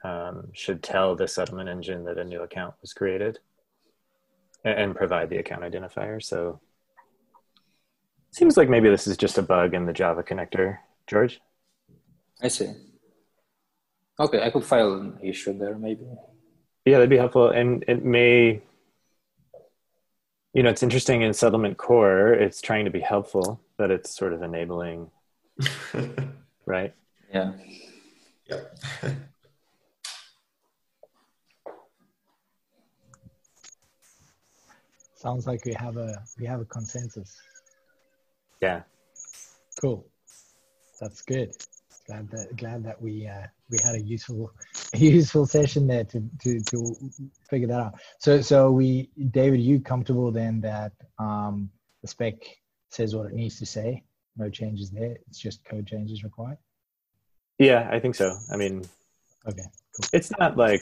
um, 0.04 0.48
should 0.54 0.82
tell 0.82 1.16
the 1.16 1.28
settlement 1.28 1.70
engine 1.70 2.04
that 2.06 2.18
a 2.18 2.24
new 2.24 2.42
account 2.42 2.74
was 2.82 2.94
created 2.94 3.40
and, 4.64 4.80
and 4.80 4.96
provide 4.96 5.30
the 5.30 5.38
account 5.38 5.62
identifier. 5.62 6.24
So 6.24 6.60
seems 8.34 8.58
like 8.58 8.68
maybe 8.70 8.90
this 8.90 9.06
is 9.08 9.16
just 9.16 9.38
a 9.38 9.42
bug 9.42 9.74
in 9.74 9.86
the 9.86 9.94
Java 9.94 10.24
connector. 10.24 10.80
George? 11.08 11.40
I 12.42 12.48
see. 12.48 12.74
Okay, 14.20 14.44
I 14.44 14.50
could 14.50 14.66
file 14.66 14.94
an 14.94 15.20
issue 15.22 15.58
there 15.58 15.78
maybe. 15.78 16.06
Yeah, 16.86 16.98
that'd 16.98 17.10
be 17.10 17.18
helpful. 17.18 17.50
And 17.50 17.86
it 17.88 18.04
may, 18.04 18.62
you 20.54 20.64
know, 20.64 20.70
it's 20.70 20.84
interesting 20.84 21.22
in 21.22 21.34
settlement 21.34 21.78
core, 21.78 22.34
it's 22.34 22.62
trying 22.62 22.86
to 22.86 22.92
be 22.92 23.00
helpful, 23.00 23.62
but 23.78 23.92
it's 23.92 24.14
sort 24.14 24.34
of 24.34 24.42
enabling, 24.42 25.10
right? 26.66 26.94
Yeah. 27.34 27.54
Yeah. 28.50 28.62
Sounds 35.16 35.48
like 35.48 35.64
we 35.64 35.74
have 35.74 35.96
a 35.96 36.22
we 36.38 36.46
have 36.46 36.60
a 36.60 36.66
consensus. 36.66 37.40
Yeah. 38.64 38.82
Cool. 39.80 40.08
That's 41.00 41.22
good 41.22 41.54
glad 42.06 42.30
that 42.32 42.56
glad 42.58 42.84
that 42.84 43.02
we 43.02 43.28
uh, 43.28 43.48
we 43.70 43.78
had 43.84 43.96
a 43.96 44.02
useful 44.02 44.52
useful 44.94 45.46
session 45.46 45.88
there 45.88 46.04
to, 46.04 46.24
to 46.42 46.60
to 46.62 46.96
figure 47.50 47.68
that 47.68 47.80
out. 47.80 47.94
So 48.20 48.42
so 48.42 48.72
we 48.72 49.10
David, 49.32 49.62
you 49.62 49.80
comfortable 49.80 50.32
then 50.32 50.62
that 50.62 50.94
um, 51.20 51.70
the 52.02 52.08
spec 52.08 52.36
says 52.90 53.16
what 53.16 53.28
it 53.28 53.34
needs 53.34 53.58
to 53.60 53.66
say? 53.66 54.04
No 54.38 54.50
changes 54.50 54.90
there. 54.92 55.18
It's 55.28 55.40
just 55.40 55.64
code 55.66 55.88
changes 55.88 56.24
required. 56.24 56.58
Yeah, 57.60 57.88
I 57.92 58.00
think 58.00 58.16
so. 58.16 58.36
I 58.52 58.58
mean, 58.58 58.84
okay, 59.48 59.62
cool. 59.62 60.10
It's 60.12 60.32
not 60.40 60.58
like 60.58 60.82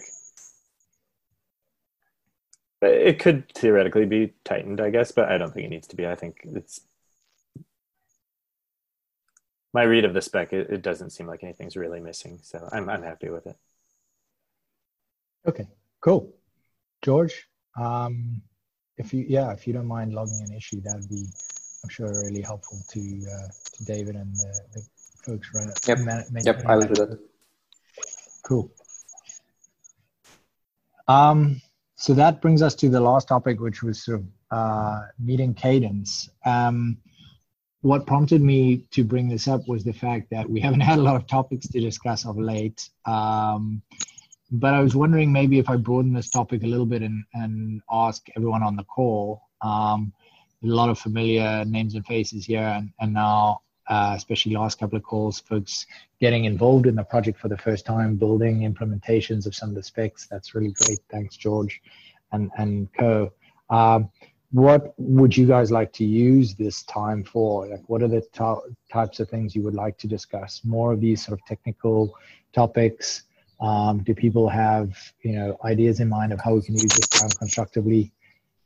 it 2.81 3.19
could 3.19 3.51
theoretically 3.53 4.05
be 4.05 4.33
tightened, 4.43 4.81
I 4.81 4.89
guess, 4.89 5.11
but 5.11 5.29
I 5.29 5.37
don't 5.37 5.53
think 5.53 5.65
it 5.65 5.69
needs 5.69 5.87
to 5.87 5.95
be. 5.95 6.07
I 6.07 6.15
think 6.15 6.41
it's 6.45 6.81
my 9.73 9.83
read 9.83 10.05
of 10.05 10.13
the 10.13 10.21
spec, 10.21 10.53
it, 10.53 10.69
it 10.69 10.81
doesn't 10.81 11.11
seem 11.11 11.27
like 11.27 11.43
anything's 11.43 11.75
really 11.75 11.99
missing. 11.99 12.39
So 12.43 12.67
I'm, 12.71 12.89
I'm 12.89 13.03
happy 13.03 13.29
with 13.29 13.47
it. 13.47 13.55
Okay, 15.47 15.67
cool. 16.01 16.33
George, 17.01 17.47
um, 17.79 18.41
if 18.97 19.13
you, 19.13 19.25
yeah, 19.27 19.51
if 19.51 19.65
you 19.65 19.73
don't 19.73 19.87
mind 19.87 20.13
logging 20.13 20.43
an 20.47 20.55
issue, 20.55 20.81
that'd 20.81 21.09
be, 21.09 21.25
I'm 21.83 21.89
sure, 21.89 22.07
really 22.23 22.41
helpful 22.41 22.79
to, 22.89 22.99
uh, 22.99 23.47
to 23.77 23.83
David 23.85 24.15
and 24.15 24.35
the, 24.35 24.61
the 24.73 24.81
folks 25.25 25.49
right 25.55 25.67
Yep, 25.87 25.99
man, 25.99 26.25
yep, 26.43 26.63
I 26.65 26.75
will 26.75 26.87
do 26.87 26.93
that. 26.93 27.19
Cool. 28.43 28.71
Um, 31.07 31.61
so 31.95 32.13
that 32.13 32.41
brings 32.41 32.61
us 32.61 32.75
to 32.75 32.89
the 32.89 32.99
last 32.99 33.27
topic, 33.27 33.59
which 33.59 33.83
was 33.83 34.03
sort 34.03 34.19
of 34.19 34.25
uh, 34.51 35.01
meeting 35.19 35.53
cadence. 35.53 36.29
Um, 36.45 36.97
what 37.81 38.05
prompted 38.05 38.41
me 38.41 38.83
to 38.91 39.03
bring 39.03 39.27
this 39.27 39.47
up 39.47 39.67
was 39.67 39.83
the 39.83 39.93
fact 39.93 40.29
that 40.31 40.49
we 40.49 40.59
haven't 40.59 40.79
had 40.91 40.99
a 40.99 41.01
lot 41.01 41.15
of 41.15 41.27
topics 41.27 41.67
to 41.67 41.79
discuss 41.79 42.25
of 42.25 42.37
late. 42.37 42.89
Um, 43.05 43.81
but 44.51 44.73
I 44.73 44.81
was 44.81 44.95
wondering 44.95 45.31
maybe 45.31 45.59
if 45.59 45.69
I 45.69 45.77
broaden 45.77 46.13
this 46.13 46.29
topic 46.29 46.63
a 46.63 46.67
little 46.67 46.85
bit 46.85 47.01
and, 47.01 47.23
and 47.33 47.81
ask 47.91 48.27
everyone 48.35 48.63
on 48.63 48.75
the 48.75 48.83
call. 48.83 49.43
Um, 49.61 50.13
a 50.63 50.67
lot 50.67 50.89
of 50.89 50.99
familiar 50.99 51.65
names 51.65 51.95
and 51.95 52.05
faces 52.05 52.45
here, 52.45 52.59
and, 52.59 52.91
and 52.99 53.13
now, 53.13 53.61
uh, 53.87 54.13
especially 54.15 54.53
last 54.53 54.77
couple 54.77 54.97
of 54.97 55.03
calls, 55.03 55.39
folks 55.39 55.87
getting 56.19 56.45
involved 56.45 56.85
in 56.85 56.95
the 56.95 57.03
project 57.03 57.39
for 57.39 57.47
the 57.47 57.57
first 57.57 57.85
time, 57.85 58.15
building 58.15 58.61
implementations 58.61 59.47
of 59.47 59.55
some 59.55 59.69
of 59.69 59.75
the 59.75 59.81
specs. 59.81 60.27
That's 60.29 60.53
really 60.53 60.71
great. 60.71 60.99
Thanks, 61.09 61.35
George 61.35 61.81
and, 62.31 62.51
and 62.57 62.91
co. 62.93 63.31
Um, 63.69 64.09
what 64.51 64.93
would 64.97 65.35
you 65.35 65.47
guys 65.47 65.71
like 65.71 65.93
to 65.93 66.05
use 66.05 66.55
this 66.55 66.83
time 66.83 67.23
for? 67.23 67.67
Like, 67.67 67.83
what 67.87 68.01
are 68.01 68.07
the 68.07 68.21
to- 68.33 68.75
types 68.91 69.19
of 69.19 69.29
things 69.29 69.55
you 69.55 69.63
would 69.63 69.73
like 69.73 69.97
to 69.99 70.07
discuss? 70.07 70.61
More 70.65 70.91
of 70.91 70.99
these 70.99 71.25
sort 71.25 71.39
of 71.39 71.45
technical 71.45 72.13
topics. 72.53 73.23
Um, 73.61 74.03
do 74.03 74.13
people 74.13 74.49
have 74.49 74.97
you 75.21 75.33
know 75.33 75.57
ideas 75.63 75.99
in 75.99 76.09
mind 76.09 76.33
of 76.33 76.41
how 76.41 76.55
we 76.55 76.61
can 76.61 76.73
use 76.73 76.91
this 76.91 77.07
time 77.07 77.29
constructively? 77.29 78.11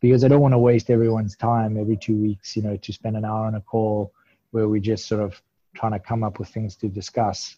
Because 0.02 0.24
I 0.24 0.28
don't 0.28 0.42
want 0.42 0.54
to 0.54 0.58
waste 0.58 0.90
everyone's 0.90 1.36
time 1.36 1.78
every 1.78 1.98
two 1.98 2.16
weeks, 2.16 2.56
you 2.56 2.64
know, 2.64 2.78
to 2.78 2.94
spend 2.94 3.16
an 3.16 3.26
hour 3.26 3.46
on 3.46 3.56
a 3.56 3.62
call 3.62 4.12
where 4.52 4.68
we're 4.68 4.82
just 4.82 5.08
sort 5.08 5.22
of 5.22 5.40
trying 5.76 5.92
to 5.92 6.00
come 6.00 6.24
up 6.24 6.40
with 6.40 6.50
things 6.50 6.76
to 6.78 6.88
discuss. 6.88 7.58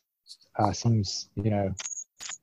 Uh, 0.60 0.74
seems 0.74 1.30
you 1.36 1.50
know 1.50 1.74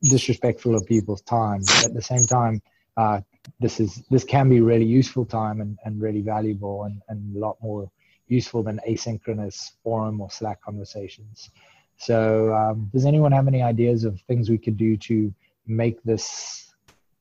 disrespectful 0.03 0.75
of 0.75 0.87
people's 0.87 1.23
time. 1.23 1.61
But 1.61 1.87
at 1.87 1.95
the 1.95 2.03
same 2.03 2.23
time, 2.23 2.63
uh, 2.97 3.21
this 3.61 3.81
is 3.81 4.03
this 4.11 4.25
can 4.25 4.49
be 4.49 4.61
really 4.61 4.85
useful 4.85 5.25
time 5.25 5.61
and, 5.61 5.79
and 5.85 6.01
really 6.01 6.21
valuable 6.21 6.85
and, 6.85 7.01
and 7.09 7.37
a 7.37 7.39
lot 7.39 7.57
more 7.63 7.91
useful 8.29 8.63
than 8.63 8.81
asynchronous 8.89 9.73
forum 9.83 10.21
or 10.21 10.31
Slack 10.31 10.63
conversations. 10.63 11.51
So, 11.97 12.53
um, 12.55 12.91
does 12.93 13.05
anyone 13.05 13.33
have 13.33 13.47
any 13.47 13.63
ideas 13.63 14.05
of 14.05 14.21
things 14.23 14.51
we 14.51 14.59
could 14.59 14.77
do 14.77 14.97
to 14.97 15.33
make 15.67 16.03
this 16.03 16.75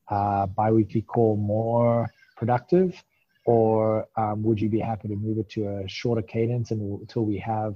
uh, 0.10 0.48
biweekly 0.48 1.02
call 1.02 1.38
more 1.38 2.10
productive, 2.36 3.02
or 3.46 4.08
um, 4.18 4.44
would 4.44 4.60
you 4.60 4.70
be 4.70 4.80
happy 4.80 5.08
to 5.08 5.16
move 5.16 5.38
it 5.38 5.50
to 5.50 5.68
a 5.68 5.88
shorter 5.88 6.22
cadence 6.22 6.72
and, 6.72 7.00
until 7.00 7.26
we 7.26 7.38
have 7.38 7.76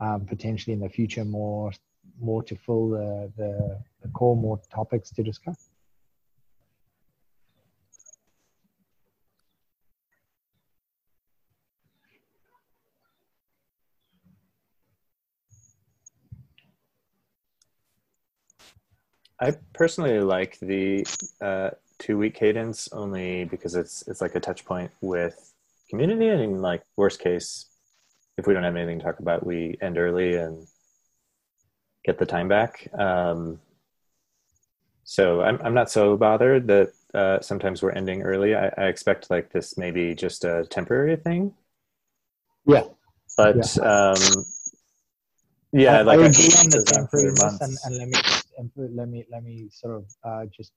um, 0.00 0.24
potentially 0.26 0.74
in 0.74 0.80
the 0.80 0.88
future 0.88 1.24
more 1.24 1.72
more 2.20 2.42
to 2.42 2.56
fill 2.56 2.90
the, 2.90 3.32
the, 3.36 3.78
the 4.02 4.08
call, 4.08 4.34
more 4.34 4.60
topics 4.70 5.10
to 5.10 5.22
discuss? 5.22 5.67
I 19.40 19.56
personally 19.72 20.20
like 20.20 20.58
the 20.60 21.06
uh, 21.40 21.70
two 21.98 22.18
week 22.18 22.34
cadence 22.34 22.88
only 22.92 23.44
because 23.44 23.74
it's 23.74 24.06
it's 24.08 24.20
like 24.20 24.34
a 24.34 24.40
touch 24.40 24.64
point 24.64 24.90
with 25.00 25.52
community 25.90 26.28
and 26.28 26.40
in 26.40 26.60
like 26.60 26.82
worst 26.96 27.20
case 27.20 27.66
if 28.36 28.46
we 28.46 28.54
don't 28.54 28.62
have 28.62 28.76
anything 28.76 28.98
to 28.98 29.04
talk 29.04 29.18
about 29.18 29.44
we 29.44 29.76
end 29.80 29.98
early 29.98 30.36
and 30.36 30.66
get 32.04 32.18
the 32.18 32.26
time 32.26 32.48
back. 32.48 32.88
Um, 32.96 33.60
so 35.04 35.40
I'm, 35.40 35.60
I'm 35.62 35.74
not 35.74 35.90
so 35.90 36.16
bothered 36.16 36.66
that 36.68 36.92
uh, 37.14 37.40
sometimes 37.40 37.82
we're 37.82 37.92
ending 37.92 38.22
early. 38.22 38.54
I, 38.54 38.70
I 38.76 38.84
expect 38.84 39.30
like 39.30 39.50
this 39.50 39.76
maybe 39.76 40.14
just 40.14 40.44
a 40.44 40.66
temporary 40.68 41.16
thing. 41.16 41.54
Yeah. 42.66 42.84
But 43.36 43.76
yeah. 43.76 43.82
um 43.82 44.44
yeah 45.72 45.98
I, 45.98 46.02
like 46.02 46.20
I 46.20 46.26
agree 46.26 46.44
on 46.58 46.70
the 46.70 46.82
temporariness 46.86 47.60
and, 47.60 47.76
and 47.84 47.96
let 47.98 48.08
me 48.08 48.18
let 48.76 49.08
me 49.08 49.26
let 49.30 49.44
me 49.44 49.68
sort 49.70 49.94
of 49.94 50.04
uh, 50.24 50.46
just 50.46 50.72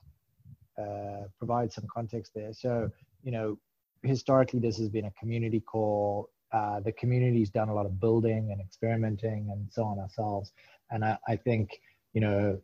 uh, 0.80 1.28
provide 1.38 1.72
some 1.72 1.86
context 1.94 2.32
there. 2.36 2.54
So 2.54 2.92
you 3.24 3.32
know, 3.32 3.58
historically, 4.04 4.60
this 4.60 4.78
has 4.78 4.90
been 4.90 5.06
a 5.06 5.12
community 5.12 5.60
call. 5.60 6.30
Uh, 6.52 6.82
the 6.82 6.92
community's 6.92 7.50
done 7.50 7.70
a 7.70 7.74
lot 7.74 7.86
of 7.86 8.00
building 8.00 8.52
and 8.52 8.60
experimenting 8.60 9.50
and 9.52 9.68
so 9.72 9.86
on 9.86 10.00
ourselves, 10.00 10.52
and 10.92 11.06
I, 11.06 11.18
I 11.28 11.36
think 11.36 11.80
you 12.14 12.22
know 12.22 12.60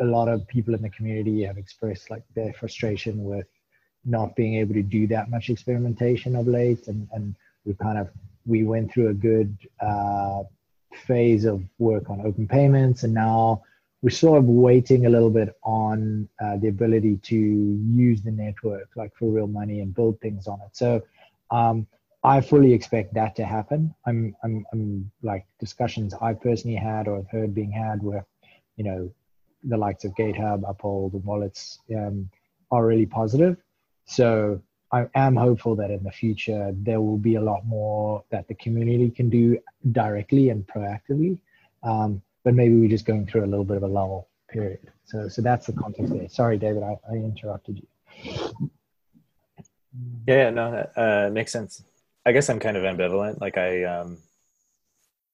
a 0.00 0.04
lot 0.04 0.28
of 0.28 0.46
people 0.46 0.74
in 0.74 0.82
the 0.82 0.90
community 0.90 1.42
have 1.44 1.56
expressed 1.56 2.10
like 2.10 2.22
their 2.34 2.52
frustration 2.52 3.24
with 3.24 3.46
not 4.04 4.36
being 4.36 4.56
able 4.56 4.74
to 4.74 4.82
do 4.82 5.06
that 5.06 5.30
much 5.30 5.48
experimentation 5.48 6.36
of 6.36 6.46
late 6.46 6.88
and 6.88 7.08
and 7.12 7.34
we 7.64 7.74
kind 7.74 7.98
of 7.98 8.08
we 8.46 8.62
went 8.62 8.92
through 8.92 9.08
a 9.08 9.14
good 9.14 9.56
uh, 9.80 10.42
phase 11.06 11.44
of 11.44 11.62
work 11.78 12.10
on 12.10 12.20
open 12.26 12.46
payments 12.46 13.04
and 13.04 13.14
now 13.14 13.62
we're 14.04 14.10
sort 14.10 14.38
of 14.38 14.44
waiting 14.44 15.06
a 15.06 15.08
little 15.08 15.30
bit 15.30 15.56
on 15.62 16.28
uh, 16.38 16.58
the 16.58 16.68
ability 16.68 17.16
to 17.22 17.36
use 17.36 18.20
the 18.20 18.30
network 18.30 18.90
like 18.96 19.16
for 19.16 19.30
real 19.30 19.46
money 19.46 19.80
and 19.80 19.94
build 19.94 20.20
things 20.20 20.46
on 20.46 20.60
it. 20.60 20.68
So 20.72 21.00
um, 21.50 21.86
I 22.22 22.42
fully 22.42 22.74
expect 22.74 23.14
that 23.14 23.34
to 23.36 23.46
happen. 23.46 23.94
I'm, 24.04 24.36
I'm, 24.44 24.66
I'm 24.74 25.10
like 25.22 25.46
discussions 25.58 26.12
I 26.20 26.34
personally 26.34 26.76
had 26.76 27.08
or 27.08 27.16
have 27.16 27.30
heard 27.30 27.54
being 27.54 27.72
had 27.72 28.02
with, 28.02 28.26
you 28.76 28.84
know, 28.84 29.10
the 29.62 29.78
likes 29.78 30.04
of 30.04 30.12
GateHub, 30.16 30.68
Uphold, 30.68 31.14
and 31.14 31.24
wallets 31.24 31.78
um, 31.96 32.28
are 32.70 32.84
really 32.84 33.06
positive. 33.06 33.56
So 34.04 34.60
I 34.92 35.06
am 35.14 35.34
hopeful 35.34 35.76
that 35.76 35.90
in 35.90 36.04
the 36.04 36.12
future 36.12 36.74
there 36.76 37.00
will 37.00 37.16
be 37.16 37.36
a 37.36 37.40
lot 37.40 37.64
more 37.64 38.22
that 38.28 38.48
the 38.48 38.54
community 38.56 39.08
can 39.08 39.30
do 39.30 39.58
directly 39.92 40.50
and 40.50 40.66
proactively. 40.66 41.38
Um, 41.82 42.20
but 42.44 42.54
maybe 42.54 42.76
we're 42.76 42.88
just 42.88 43.06
going 43.06 43.26
through 43.26 43.44
a 43.44 43.46
little 43.46 43.64
bit 43.64 43.78
of 43.78 43.82
a 43.82 43.88
lull 43.88 44.28
period. 44.48 44.78
So, 45.04 45.28
so 45.28 45.42
that's 45.42 45.66
the 45.66 45.72
context 45.72 46.12
there. 46.12 46.28
Sorry, 46.28 46.58
David, 46.58 46.82
I, 46.82 46.96
I 47.10 47.14
interrupted 47.14 47.78
you. 47.78 48.70
Yeah, 50.26 50.50
no, 50.50 50.70
that 50.70 50.92
uh, 50.96 51.30
makes 51.30 51.52
sense. 51.52 51.82
I 52.26 52.32
guess 52.32 52.48
I'm 52.48 52.60
kind 52.60 52.76
of 52.76 52.84
ambivalent. 52.84 53.40
Like 53.40 53.58
I, 53.58 53.84
um, 53.84 54.18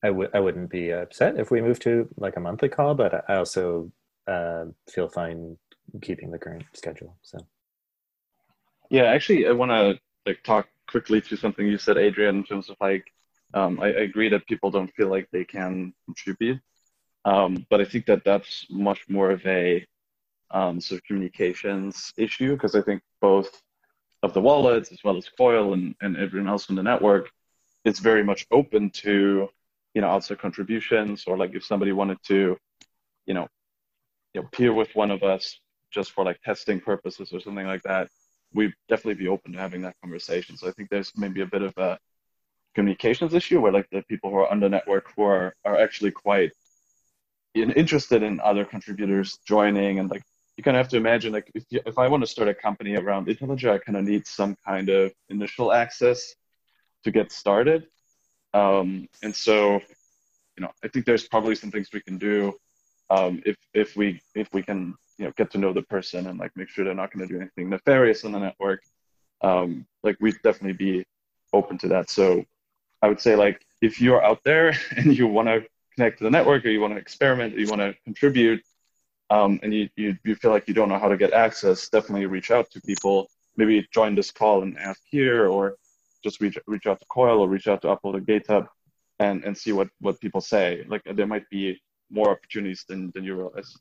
I 0.02 0.10
would, 0.10 0.30
I 0.34 0.40
wouldn't 0.40 0.70
be 0.70 0.90
upset 0.90 1.38
if 1.38 1.50
we 1.50 1.60
moved 1.60 1.82
to 1.82 2.08
like 2.16 2.36
a 2.36 2.40
monthly 2.40 2.68
call, 2.68 2.94
but 2.94 3.24
I 3.28 3.36
also 3.36 3.90
uh, 4.26 4.66
feel 4.88 5.08
fine 5.08 5.56
keeping 6.02 6.30
the 6.30 6.38
current 6.38 6.64
schedule. 6.72 7.16
So. 7.22 7.38
Yeah, 8.90 9.04
actually, 9.04 9.46
I 9.46 9.52
want 9.52 9.70
to 9.70 10.00
like 10.26 10.42
talk 10.42 10.68
quickly 10.88 11.20
to 11.20 11.36
something 11.36 11.66
you 11.66 11.78
said, 11.78 11.96
Adrian, 11.96 12.36
in 12.36 12.44
terms 12.44 12.68
of 12.68 12.76
like, 12.80 13.04
um, 13.54 13.80
I, 13.80 13.86
I, 13.86 14.02
agree 14.02 14.28
that 14.28 14.46
people 14.46 14.70
don't 14.70 14.92
feel 14.94 15.08
like 15.08 15.28
they 15.32 15.44
can 15.44 15.92
contribute, 16.04 16.60
um, 17.24 17.66
but 17.70 17.80
I 17.80 17.84
think 17.84 18.06
that 18.06 18.24
that's 18.24 18.66
much 18.70 19.08
more 19.08 19.30
of 19.30 19.44
a 19.46 19.84
um, 20.50 20.80
sort 20.80 21.00
of 21.00 21.04
communications 21.04 22.12
issue 22.16 22.54
because 22.54 22.74
I 22.74 22.80
think 22.80 23.02
both 23.20 23.62
of 24.22 24.34
the 24.34 24.40
wallets 24.40 24.92
as 24.92 25.02
well 25.04 25.16
as 25.16 25.28
Coil 25.28 25.74
and, 25.74 25.94
and 26.00 26.16
everyone 26.16 26.48
else 26.48 26.68
in 26.68 26.76
the 26.76 26.82
network 26.82 27.30
is 27.84 27.98
very 27.98 28.22
much 28.22 28.46
open 28.50 28.90
to 28.90 29.48
you 29.94 30.00
know 30.00 30.08
outside 30.08 30.38
contributions 30.38 31.24
or 31.26 31.36
like 31.36 31.54
if 31.54 31.64
somebody 31.64 31.92
wanted 31.92 32.18
to 32.24 32.56
you 33.26 33.34
know 33.34 33.48
you 34.34 34.42
know 34.42 34.48
peer 34.52 34.72
with 34.72 34.94
one 34.94 35.10
of 35.10 35.22
us 35.22 35.58
just 35.90 36.12
for 36.12 36.24
like 36.24 36.40
testing 36.42 36.80
purposes 36.80 37.32
or 37.32 37.40
something 37.40 37.66
like 37.66 37.82
that 37.82 38.08
we'd 38.52 38.72
definitely 38.88 39.14
be 39.14 39.28
open 39.28 39.52
to 39.52 39.58
having 39.58 39.82
that 39.82 39.94
conversation. 40.02 40.56
So 40.56 40.68
i 40.68 40.72
think 40.72 40.90
there's 40.90 41.12
maybe 41.16 41.40
a 41.40 41.46
bit 41.46 41.62
of 41.62 41.76
a 41.78 41.98
communications 42.74 43.34
issue 43.34 43.60
where 43.60 43.72
like 43.72 43.88
the 43.90 44.02
people 44.02 44.30
who 44.30 44.36
are 44.36 44.50
on 44.50 44.60
the 44.60 44.68
network 44.68 45.12
who 45.16 45.22
are 45.22 45.54
are 45.64 45.76
actually 45.76 46.10
quite 46.10 46.52
interested 47.54 48.22
in 48.22 48.40
other 48.40 48.64
contributors 48.64 49.38
joining 49.46 49.98
and 49.98 50.10
like 50.10 50.22
you 50.56 50.62
kind 50.62 50.76
of 50.76 50.82
have 50.84 50.90
to 50.90 50.96
imagine 50.96 51.32
like 51.32 51.50
if, 51.54 51.64
you, 51.70 51.80
if 51.86 51.98
I 51.98 52.06
want 52.08 52.22
to 52.22 52.26
start 52.26 52.48
a 52.48 52.54
company 52.54 52.96
around 52.96 53.28
Interledger, 53.28 53.72
I 53.72 53.78
kind 53.78 53.96
of 53.96 54.04
need 54.04 54.26
some 54.26 54.56
kind 54.66 54.88
of 54.88 55.12
initial 55.28 55.72
access 55.72 56.34
to 57.04 57.10
get 57.10 57.32
started. 57.32 57.86
Um, 58.52 59.08
and 59.22 59.34
so, 59.34 59.74
you 59.74 60.60
know, 60.60 60.70
I 60.84 60.88
think 60.88 61.06
there's 61.06 61.26
probably 61.26 61.54
some 61.54 61.70
things 61.70 61.88
we 61.92 62.00
can 62.00 62.18
do 62.18 62.54
um, 63.10 63.42
if 63.44 63.56
if 63.74 63.96
we 63.96 64.20
if 64.34 64.48
we 64.52 64.62
can 64.62 64.94
you 65.18 65.26
know 65.26 65.32
get 65.36 65.50
to 65.52 65.58
know 65.58 65.72
the 65.72 65.82
person 65.82 66.28
and 66.28 66.38
like 66.38 66.52
make 66.56 66.68
sure 66.68 66.84
they're 66.84 66.94
not 66.94 67.12
going 67.12 67.26
to 67.26 67.32
do 67.32 67.40
anything 67.40 67.68
nefarious 67.68 68.24
on 68.24 68.32
the 68.32 68.38
network. 68.38 68.82
Um, 69.42 69.86
like 70.02 70.16
we'd 70.20 70.36
definitely 70.42 70.74
be 70.74 71.04
open 71.52 71.78
to 71.78 71.88
that. 71.88 72.10
So 72.10 72.44
I 73.02 73.08
would 73.08 73.20
say 73.20 73.34
like 73.34 73.60
if 73.80 74.00
you're 74.00 74.22
out 74.22 74.40
there 74.44 74.74
and 74.96 75.16
you 75.16 75.26
want 75.26 75.48
to 75.48 75.64
connect 75.94 76.18
to 76.18 76.24
the 76.24 76.30
network 76.30 76.64
or 76.64 76.70
you 76.70 76.80
want 76.80 76.94
to 76.94 76.98
experiment 76.98 77.54
or 77.54 77.58
you 77.58 77.68
want 77.68 77.80
to 77.80 77.94
contribute 78.04 78.62
um, 79.30 79.60
and 79.62 79.72
you, 79.72 79.88
you, 79.96 80.16
you 80.24 80.34
feel 80.34 80.50
like 80.50 80.66
you 80.66 80.74
don't 80.74 80.88
know 80.88 80.98
how 80.98 81.08
to 81.08 81.16
get 81.16 81.32
access, 81.32 81.88
definitely 81.88 82.26
reach 82.26 82.50
out 82.50 82.68
to 82.72 82.80
people. 82.80 83.30
Maybe 83.56 83.86
join 83.92 84.14
this 84.14 84.32
call 84.32 84.62
and 84.62 84.76
ask 84.78 85.00
here, 85.08 85.46
or 85.46 85.76
just 86.24 86.40
reach 86.40 86.58
reach 86.66 86.86
out 86.86 86.98
to 86.98 87.06
Coil 87.06 87.40
or 87.40 87.48
reach 87.48 87.68
out 87.68 87.82
to 87.82 87.88
Uphold 87.88 88.16
or 88.16 88.20
GateHub 88.20 88.66
and, 89.20 89.44
and 89.44 89.56
see 89.56 89.72
what, 89.72 89.88
what 90.00 90.20
people 90.20 90.40
say. 90.40 90.84
Like 90.88 91.02
there 91.04 91.26
might 91.26 91.48
be 91.48 91.80
more 92.10 92.30
opportunities 92.30 92.84
than, 92.88 93.12
than 93.14 93.22
you 93.22 93.36
realize. 93.36 93.76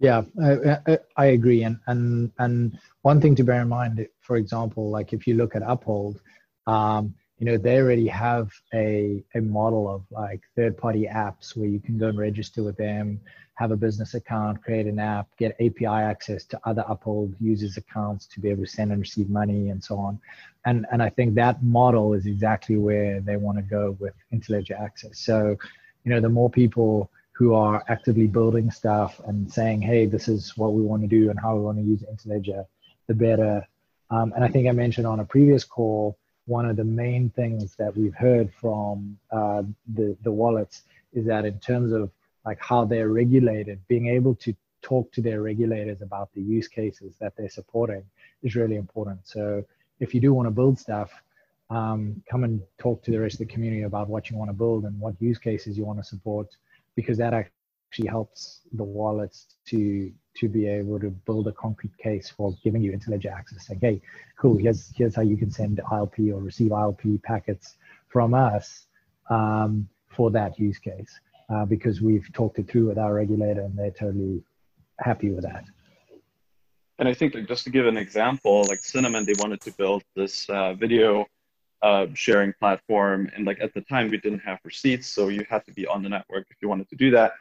Yeah, 0.00 0.22
I, 0.42 0.78
I, 0.86 0.98
I, 1.16 1.26
agree. 1.26 1.64
And, 1.64 1.78
and, 1.88 2.30
and 2.38 2.78
one 3.02 3.20
thing 3.20 3.34
to 3.34 3.42
bear 3.42 3.62
in 3.62 3.68
mind, 3.68 4.06
for 4.20 4.36
example, 4.36 4.90
like 4.90 5.12
if 5.12 5.26
you 5.26 5.34
look 5.34 5.56
at 5.56 5.62
Uphold, 5.66 6.20
um, 6.68 7.14
you 7.38 7.46
know 7.46 7.56
they 7.56 7.78
already 7.78 8.08
have 8.08 8.52
a, 8.74 9.22
a 9.34 9.40
model 9.40 9.88
of 9.88 10.02
like 10.10 10.40
third 10.56 10.76
party 10.76 11.08
apps 11.10 11.56
where 11.56 11.68
you 11.68 11.80
can 11.80 11.96
go 11.96 12.08
and 12.08 12.18
register 12.18 12.62
with 12.62 12.76
them 12.76 13.20
have 13.54 13.70
a 13.70 13.76
business 13.76 14.14
account 14.14 14.62
create 14.62 14.86
an 14.86 14.98
app 14.98 15.28
get 15.38 15.56
api 15.60 15.86
access 15.86 16.44
to 16.44 16.60
other 16.64 16.84
uphold 16.88 17.34
users 17.40 17.76
accounts 17.76 18.26
to 18.26 18.40
be 18.40 18.48
able 18.50 18.64
to 18.64 18.70
send 18.70 18.90
and 18.92 19.00
receive 19.00 19.28
money 19.28 19.70
and 19.70 19.82
so 19.82 19.96
on. 19.96 20.20
And 20.64 20.86
and 20.92 21.02
i 21.02 21.08
think 21.08 21.34
that 21.34 21.62
model 21.62 22.14
is 22.14 22.26
exactly 22.26 22.76
where 22.76 23.20
they 23.20 23.36
want 23.36 23.58
to 23.58 23.62
go 23.62 23.96
with 24.00 24.14
Interledger 24.32 24.80
access. 24.80 25.18
So 25.18 25.56
you 26.04 26.10
know 26.10 26.20
the 26.20 26.28
more 26.28 26.50
people 26.50 27.10
who 27.32 27.54
are 27.54 27.84
actively 27.88 28.26
building 28.26 28.70
stuff 28.70 29.20
and 29.26 29.52
saying 29.52 29.82
hey 29.82 30.06
this 30.06 30.26
is 30.28 30.56
what 30.56 30.72
we 30.72 30.82
want 30.82 31.02
to 31.02 31.08
do 31.08 31.30
and 31.30 31.38
how 31.38 31.54
we 31.56 31.62
want 31.62 31.78
to 31.78 31.84
use 31.84 32.02
Interledger 32.02 32.64
the 33.06 33.14
better. 33.14 33.66
Um, 34.10 34.32
and 34.34 34.42
i 34.42 34.48
think 34.48 34.66
i 34.66 34.72
mentioned 34.72 35.06
on 35.06 35.20
a 35.20 35.24
previous 35.24 35.64
call 35.64 36.16
one 36.48 36.66
of 36.66 36.76
the 36.76 36.84
main 36.84 37.28
things 37.30 37.76
that 37.76 37.94
we've 37.96 38.14
heard 38.14 38.50
from 38.60 39.18
uh, 39.30 39.62
the 39.94 40.16
the 40.22 40.32
wallets 40.32 40.84
is 41.12 41.26
that 41.26 41.44
in 41.44 41.58
terms 41.60 41.92
of 41.92 42.10
like 42.46 42.58
how 42.60 42.84
they're 42.84 43.10
regulated, 43.10 43.78
being 43.88 44.08
able 44.08 44.34
to 44.34 44.54
talk 44.80 45.12
to 45.12 45.20
their 45.20 45.42
regulators 45.42 46.00
about 46.00 46.32
the 46.34 46.40
use 46.40 46.68
cases 46.68 47.16
that 47.20 47.34
they're 47.36 47.50
supporting 47.50 48.02
is 48.42 48.56
really 48.56 48.76
important. 48.76 49.20
So 49.24 49.64
if 50.00 50.14
you 50.14 50.20
do 50.20 50.32
want 50.32 50.46
to 50.46 50.50
build 50.50 50.78
stuff, 50.78 51.10
um, 51.68 52.22
come 52.30 52.44
and 52.44 52.62
talk 52.78 53.02
to 53.02 53.10
the 53.10 53.20
rest 53.20 53.34
of 53.34 53.40
the 53.46 53.52
community 53.52 53.82
about 53.82 54.08
what 54.08 54.30
you 54.30 54.36
want 54.36 54.48
to 54.48 54.54
build 54.54 54.84
and 54.84 54.98
what 54.98 55.14
use 55.20 55.38
cases 55.38 55.76
you 55.76 55.84
want 55.84 55.98
to 55.98 56.04
support, 56.04 56.48
because 56.94 57.18
that 57.18 57.34
actually 57.88 58.08
helps 58.08 58.60
the 58.72 58.84
wallets 58.84 59.46
to 59.66 60.12
to 60.36 60.48
be 60.48 60.68
able 60.68 61.00
to 61.00 61.10
build 61.10 61.48
a 61.48 61.52
concrete 61.52 61.96
case 61.98 62.30
for 62.30 62.54
giving 62.62 62.80
you 62.80 62.92
Interledger 62.92 63.32
access. 63.32 63.68
Like, 63.68 63.80
hey, 63.80 64.00
cool, 64.38 64.56
here's, 64.56 64.92
here's 64.94 65.16
how 65.16 65.22
you 65.22 65.36
can 65.36 65.50
send 65.50 65.80
ILP 65.90 66.32
or 66.32 66.38
receive 66.38 66.70
ILP 66.70 67.20
packets 67.24 67.76
from 68.08 68.34
us 68.34 68.86
um, 69.30 69.88
for 70.08 70.30
that 70.30 70.56
use 70.56 70.78
case. 70.78 71.18
Uh, 71.50 71.64
because 71.64 72.00
we've 72.00 72.32
talked 72.34 72.58
it 72.60 72.68
through 72.68 72.86
with 72.86 72.98
our 72.98 73.14
regulator 73.14 73.62
and 73.62 73.76
they're 73.76 73.90
totally 73.90 74.40
happy 75.00 75.30
with 75.30 75.42
that. 75.42 75.64
And 77.00 77.08
I 77.08 77.14
think 77.14 77.34
like, 77.34 77.48
just 77.48 77.64
to 77.64 77.70
give 77.70 77.86
an 77.86 77.96
example, 77.96 78.64
like 78.68 78.78
Cinnamon, 78.78 79.24
they 79.24 79.34
wanted 79.38 79.60
to 79.62 79.72
build 79.72 80.04
this 80.14 80.48
uh, 80.50 80.74
video 80.74 81.26
uh, 81.82 82.06
sharing 82.14 82.52
platform. 82.60 83.28
And 83.34 83.44
like 83.44 83.58
at 83.60 83.74
the 83.74 83.80
time, 83.80 84.08
we 84.08 84.18
didn't 84.18 84.40
have 84.40 84.58
receipts. 84.62 85.08
So 85.08 85.28
you 85.28 85.44
had 85.48 85.64
to 85.66 85.72
be 85.72 85.84
on 85.86 86.02
the 86.02 86.10
network 86.10 86.46
if 86.50 86.58
you 86.60 86.68
wanted 86.68 86.88
to 86.90 86.96
do 86.96 87.10
that. 87.12 87.32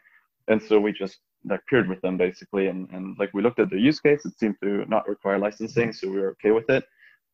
And 0.47 0.62
so 0.62 0.79
we 0.79 0.91
just 0.91 1.19
like 1.45 1.62
peered 1.67 1.88
with 1.88 2.01
them 2.01 2.17
basically 2.17 2.67
and, 2.67 2.89
and 2.91 3.15
like 3.19 3.33
we 3.33 3.41
looked 3.41 3.60
at 3.60 3.69
the 3.69 3.79
use 3.79 3.99
case. 3.99 4.25
It 4.25 4.38
seemed 4.38 4.55
to 4.63 4.86
not 4.88 5.07
require 5.07 5.38
licensing 5.38 5.93
so 5.93 6.10
we 6.10 6.19
were 6.19 6.31
okay 6.31 6.51
with 6.51 6.69
it. 6.69 6.83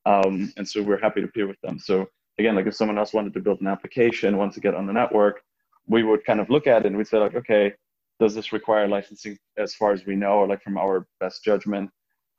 Um, 0.06 0.52
and 0.58 0.68
so 0.68 0.82
we're 0.82 1.00
happy 1.00 1.22
to 1.22 1.28
peer 1.28 1.48
with 1.48 1.62
them. 1.62 1.80
So 1.80 2.08
again 2.40 2.56
like 2.56 2.68
if 2.68 2.76
someone 2.76 2.98
else 2.98 3.14
wanted 3.14 3.34
to 3.34 3.40
build 3.40 3.62
an 3.62 3.68
application 3.68 4.38
wanted 4.38 4.56
to 4.56 4.60
get 4.60 4.74
on 4.74 4.88
the 4.88 4.94
network 4.94 5.42
we 5.88 6.02
would 6.02 6.26
kind 6.26 6.40
of 6.40 6.50
look 6.50 6.66
at 6.66 6.82
it 6.82 6.88
and 6.88 6.98
we'd 6.98 7.08
say 7.08 7.18
like 7.18 7.36
okay 7.36 7.74
does 8.20 8.36
this 8.36 8.54
require 8.54 8.88
licensing 8.88 9.38
as 9.58 9.74
far 9.76 9.92
as 9.92 10.06
we 10.06 10.16
know 10.16 10.40
or 10.40 10.48
like 10.48 10.62
from 10.62 10.78
our 10.78 11.08
best 11.20 11.44
judgment? 11.44 11.90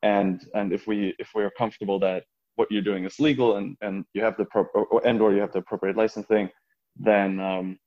And 0.02 0.46
and 0.54 0.72
if 0.72 0.86
we 0.86 1.14
if 1.18 1.30
we're 1.34 1.50
comfortable 1.50 1.98
that 2.00 2.24
what 2.56 2.70
you're 2.70 2.82
doing 2.82 3.04
is 3.04 3.18
legal 3.18 3.56
and 3.56 3.76
and 3.80 4.04
you 4.14 4.22
have 4.22 4.36
the 4.36 4.44
pro 4.46 4.66
and 5.04 5.20
or 5.20 5.32
you 5.32 5.40
have 5.40 5.52
the 5.52 5.58
appropriate 5.58 5.96
licensing 5.96 6.48
then 6.96 7.40
um, 7.40 7.78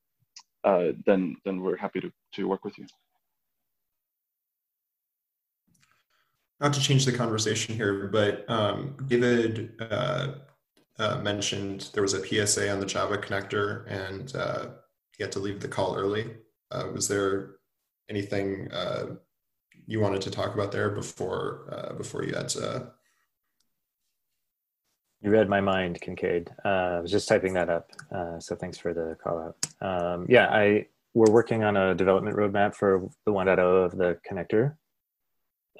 uh, 0.63 0.91
then 1.05 1.35
then 1.45 1.61
we're 1.61 1.77
happy 1.77 1.99
to 1.99 2.11
to 2.33 2.47
work 2.47 2.65
with 2.65 2.77
you 2.77 2.85
not 6.59 6.73
to 6.73 6.81
change 6.81 7.05
the 7.05 7.11
conversation 7.11 7.75
here, 7.75 8.07
but 8.07 8.49
um, 8.49 8.95
David 9.07 9.73
uh, 9.79 10.33
uh, 10.97 11.19
mentioned 11.19 11.89
there 11.93 12.01
was 12.01 12.13
a 12.13 12.25
PSA 12.25 12.71
on 12.71 12.79
the 12.79 12.85
Java 12.85 13.17
connector 13.17 13.85
and 13.87 14.35
uh, 14.35 14.67
he 15.15 15.23
had 15.23 15.31
to 15.33 15.39
leave 15.39 15.59
the 15.59 15.67
call 15.67 15.95
early. 15.95 16.35
Uh, 16.71 16.87
was 16.93 17.07
there 17.07 17.57
anything 18.09 18.71
uh, 18.71 19.15
you 19.85 19.99
wanted 19.99 20.21
to 20.21 20.31
talk 20.31 20.53
about 20.53 20.71
there 20.71 20.89
before 20.89 21.93
before 21.97 22.23
you 22.23 22.33
had 22.33 22.49
to? 22.49 22.91
You 25.27 25.33
read 25.33 25.49
my 25.49 25.59
mind, 25.59 25.99
Kincaid. 25.99 26.51
I 26.63 27.01
was 27.01 27.11
just 27.11 27.27
typing 27.27 27.51
that 27.55 27.69
up, 27.69 27.91
so 28.39 28.55
thanks 28.55 28.77
for 28.77 28.93
the 28.93 29.17
call 29.21 29.39
out. 29.39 29.57
Um, 29.85 30.25
yeah, 30.29 30.47
I 30.47 30.85
we're 31.13 31.29
working 31.29 31.65
on 31.65 31.75
a 31.75 31.93
development 31.93 32.37
roadmap 32.37 32.73
for 32.73 33.09
the 33.25 33.33
1.0 33.33 33.59
of 33.59 33.97
the 33.97 34.17
connector 34.25 34.77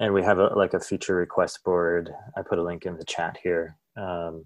and 0.00 0.12
we 0.12 0.22
have 0.22 0.38
a, 0.38 0.48
like 0.48 0.74
a 0.74 0.80
feature 0.80 1.16
request 1.16 1.64
board. 1.64 2.10
I 2.36 2.42
put 2.42 2.58
a 2.58 2.62
link 2.62 2.84
in 2.84 2.98
the 2.98 3.06
chat 3.06 3.38
here. 3.42 3.78
Um, 3.96 4.44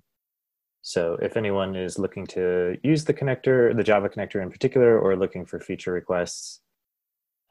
so 0.82 1.18
if 1.20 1.36
anyone 1.36 1.74
is 1.74 1.98
looking 1.98 2.24
to 2.28 2.78
use 2.84 3.04
the 3.04 3.12
connector, 3.12 3.76
the 3.76 3.82
Java 3.82 4.08
connector 4.08 4.40
in 4.40 4.52
particular, 4.52 5.00
or 5.00 5.16
looking 5.16 5.46
for 5.46 5.58
feature 5.58 5.90
requests, 5.90 6.60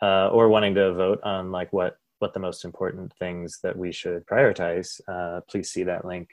uh, 0.01 0.29
or 0.29 0.47
wanting 0.47 0.75
to 0.75 0.93
vote 0.93 1.19
on 1.23 1.51
like 1.51 1.73
what 1.73 1.97
what 2.19 2.33
the 2.33 2.39
most 2.39 2.63
important 2.63 3.11
things 3.19 3.59
that 3.61 3.77
we 3.77 3.91
should 3.91 4.25
prioritize, 4.25 5.01
uh, 5.09 5.41
please 5.49 5.69
see 5.69 5.83
that 5.83 6.05
link 6.05 6.29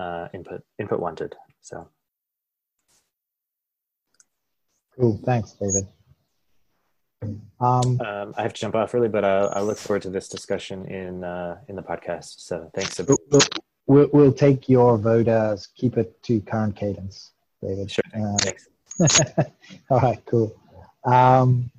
uh, 0.00 0.28
input 0.32 0.62
input 0.78 1.00
wanted. 1.00 1.34
So 1.60 1.88
cool. 4.98 5.20
Thanks, 5.24 5.52
David. 5.52 5.88
Um, 7.60 8.00
um, 8.00 8.34
I 8.36 8.42
have 8.42 8.54
to 8.54 8.60
jump 8.60 8.74
off 8.74 8.94
early, 8.94 9.08
but 9.08 9.24
I, 9.24 9.40
I 9.40 9.60
look 9.60 9.76
forward 9.76 10.02
to 10.02 10.10
this 10.10 10.28
discussion 10.28 10.86
in 10.86 11.22
uh, 11.22 11.58
in 11.68 11.76
the 11.76 11.82
podcast. 11.82 12.40
So 12.40 12.70
thanks. 12.74 12.98
We'll, 12.98 13.18
we'll, 13.86 14.08
we'll, 14.12 14.32
take 14.32 14.68
your 14.68 14.96
vote 14.96 15.28
as 15.28 15.66
keep 15.66 15.98
it 15.98 16.22
to 16.24 16.40
current 16.40 16.74
cadence, 16.76 17.32
David. 17.62 17.90
Sure. 17.90 18.04
Uh, 18.14 18.36
thanks. 18.38 18.68
all 19.90 20.00
right. 20.00 20.22
Cool. 20.24 20.54
Um, 21.04 21.70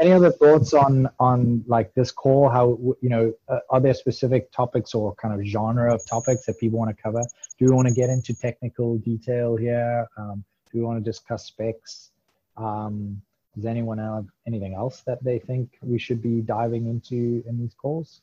any 0.00 0.12
other 0.12 0.32
thoughts 0.32 0.72
on 0.72 1.08
on 1.20 1.62
like 1.66 1.92
this 1.94 2.10
call? 2.10 2.48
How 2.48 2.78
you 3.00 3.08
know 3.08 3.32
uh, 3.48 3.58
are 3.68 3.80
there 3.80 3.94
specific 3.94 4.50
topics 4.50 4.94
or 4.94 5.14
kind 5.16 5.38
of 5.38 5.46
genre 5.46 5.94
of 5.94 6.04
topics 6.06 6.46
that 6.46 6.58
people 6.58 6.78
want 6.78 6.96
to 6.96 7.00
cover? 7.00 7.22
Do 7.58 7.66
we 7.66 7.72
want 7.72 7.86
to 7.88 7.94
get 7.94 8.08
into 8.08 8.34
technical 8.34 8.96
detail 8.98 9.56
here? 9.56 10.08
Um, 10.16 10.42
do 10.72 10.78
we 10.78 10.84
want 10.84 11.04
to 11.04 11.08
discuss 11.08 11.46
specs? 11.46 12.10
Um, 12.56 13.20
does 13.54 13.66
anyone 13.66 13.98
have 13.98 14.26
anything 14.46 14.74
else 14.74 15.02
that 15.06 15.22
they 15.22 15.38
think 15.38 15.76
we 15.82 15.98
should 15.98 16.22
be 16.22 16.40
diving 16.40 16.86
into 16.86 17.42
in 17.46 17.58
these 17.58 17.74
calls? 17.74 18.22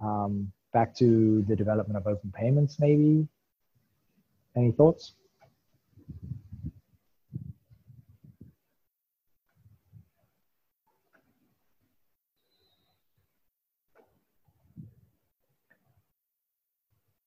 Um, 0.00 0.52
back 0.72 0.94
to 0.96 1.42
the 1.48 1.56
development 1.56 1.96
of 1.96 2.06
open 2.06 2.32
payments, 2.36 2.78
maybe. 2.78 3.26
Any 4.54 4.72
thoughts? 4.72 5.14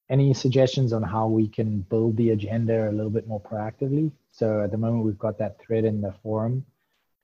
Any 0.09 0.33
suggestions 0.33 0.91
on 0.91 1.03
how 1.03 1.27
we 1.27 1.47
can 1.47 1.81
build 1.81 2.17
the 2.17 2.31
agenda 2.31 2.89
a 2.89 2.91
little 2.91 3.11
bit 3.11 3.27
more 3.27 3.41
proactively? 3.41 4.11
So 4.31 4.61
at 4.63 4.71
the 4.71 4.77
moment, 4.77 5.05
we've 5.05 5.19
got 5.19 5.37
that 5.39 5.59
thread 5.59 5.85
in 5.85 6.01
the 6.01 6.13
forum, 6.23 6.65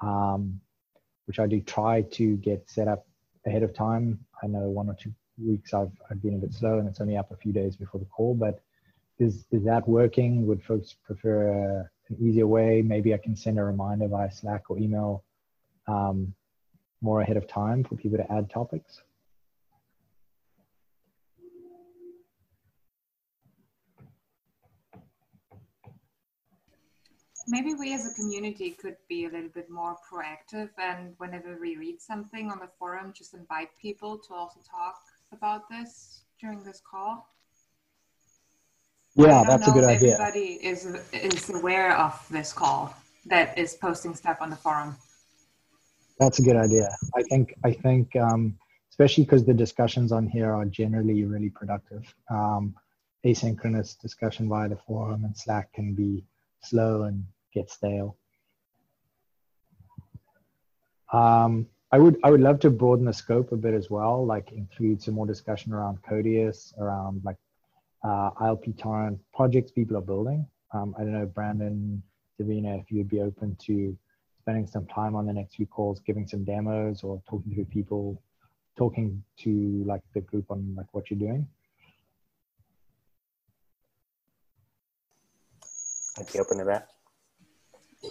um, 0.01 0.59
which 1.25 1.39
I 1.39 1.47
do 1.47 1.61
try 1.61 2.03
to 2.03 2.37
get 2.37 2.69
set 2.69 2.87
up 2.87 3.07
ahead 3.45 3.63
of 3.63 3.73
time. 3.73 4.19
I 4.43 4.47
know 4.47 4.69
one 4.69 4.89
or 4.89 4.95
two 4.95 5.13
weeks 5.43 5.73
I've, 5.73 5.91
I've 6.09 6.21
been 6.21 6.35
a 6.35 6.37
bit 6.37 6.53
slow 6.53 6.77
and 6.79 6.87
it's 6.87 7.01
only 7.01 7.17
up 7.17 7.31
a 7.31 7.37
few 7.37 7.51
days 7.51 7.75
before 7.75 7.99
the 7.99 8.05
call, 8.05 8.35
but 8.35 8.61
is, 9.17 9.45
is 9.51 9.63
that 9.63 9.87
working? 9.87 10.45
Would 10.45 10.63
folks 10.63 10.93
prefer 11.05 11.47
a, 11.49 11.89
an 12.09 12.17
easier 12.19 12.47
way? 12.47 12.81
Maybe 12.81 13.13
I 13.13 13.17
can 13.17 13.35
send 13.35 13.57
a 13.57 13.63
reminder 13.63 14.07
via 14.07 14.31
Slack 14.31 14.69
or 14.69 14.77
email 14.77 15.23
um, 15.87 16.33
more 17.01 17.21
ahead 17.21 17.37
of 17.37 17.47
time 17.47 17.83
for 17.83 17.95
people 17.95 18.17
to 18.17 18.31
add 18.31 18.49
topics. 18.49 19.01
Maybe 27.47 27.73
we 27.73 27.93
as 27.93 28.05
a 28.09 28.13
community 28.13 28.71
could 28.71 28.95
be 29.07 29.25
a 29.25 29.29
little 29.29 29.49
bit 29.49 29.69
more 29.69 29.95
proactive 30.09 30.69
and 30.77 31.13
whenever 31.17 31.57
we 31.59 31.77
read 31.77 32.01
something 32.01 32.51
on 32.51 32.59
the 32.59 32.69
forum 32.79 33.13
just 33.15 33.33
invite 33.33 33.69
people 33.81 34.17
to 34.17 34.33
also 34.33 34.59
talk 34.69 34.95
about 35.31 35.69
this 35.69 36.21
during 36.39 36.63
this 36.63 36.81
call. 36.89 37.27
Yeah 39.15 39.43
that's 39.47 39.67
a 39.67 39.71
good 39.71 39.85
idea. 39.85 40.13
everybody 40.13 40.59
is 40.61 40.85
is 41.13 41.49
aware 41.49 41.97
of 41.97 42.25
this 42.29 42.51
call 42.51 42.93
that 43.27 43.57
is 43.57 43.73
posting 43.75 44.13
stuff 44.15 44.37
on 44.41 44.49
the 44.49 44.55
forum. 44.55 44.95
That's 46.19 46.39
a 46.39 46.41
good 46.41 46.55
idea. 46.55 46.89
I 47.15 47.23
think 47.23 47.53
i 47.63 47.71
think 47.71 48.15
um, 48.15 48.57
especially 48.89 49.23
because 49.25 49.45
the 49.45 49.53
discussions 49.53 50.11
on 50.11 50.27
here 50.27 50.51
are 50.53 50.65
generally 50.65 51.23
really 51.25 51.49
productive. 51.49 52.03
Um, 52.29 52.75
asynchronous 53.25 53.99
discussion 53.99 54.47
via 54.47 54.69
the 54.69 54.77
forum 54.87 55.25
and 55.25 55.35
slack 55.35 55.73
can 55.73 55.93
be 55.95 56.23
slow 56.61 57.03
and 57.03 57.25
get 57.55 57.71
stale. 57.71 58.17
Um, 61.11 61.67
I 61.91 61.97
would 61.97 62.17
I 62.23 62.29
would 62.29 62.41
love 62.41 62.59
to 62.59 62.69
broaden 62.69 63.05
the 63.05 63.13
scope 63.13 63.51
a 63.51 63.55
bit 63.55 63.73
as 63.73 63.89
well, 63.89 64.25
like 64.25 64.51
include 64.51 65.01
some 65.01 65.13
more 65.13 65.25
discussion 65.25 65.71
around 65.73 65.99
Codius, 66.03 66.77
around 66.77 67.21
like 67.23 67.37
uh, 68.03 68.31
ILP 68.31 68.77
torrent 68.77 69.19
projects 69.33 69.71
people 69.71 69.95
are 69.97 70.01
building. 70.01 70.45
Um, 70.73 70.93
I 70.97 71.03
don't 71.03 71.13
know, 71.13 71.25
Brandon, 71.25 72.03
Davina, 72.39 72.81
if 72.81 72.91
you'd 72.91 73.09
be 73.09 73.21
open 73.21 73.55
to 73.67 73.97
spending 74.41 74.67
some 74.67 74.85
time 74.87 75.15
on 75.15 75.25
the 75.25 75.33
next 75.33 75.55
few 75.55 75.65
calls, 75.65 76.01
giving 76.01 76.27
some 76.27 76.43
demos 76.43 77.01
or 77.01 77.21
talking 77.29 77.55
to 77.55 77.65
people, 77.65 78.21
talking 78.77 79.23
to 79.37 79.83
like 79.85 80.01
the 80.13 80.21
group 80.21 80.51
on 80.51 80.75
like 80.75 80.87
what 80.91 81.09
you're 81.09 81.19
doing. 81.19 81.47
I'd 86.17 86.31
be 86.31 86.39
open 86.39 86.57
to 86.59 86.65
that. 86.65 86.94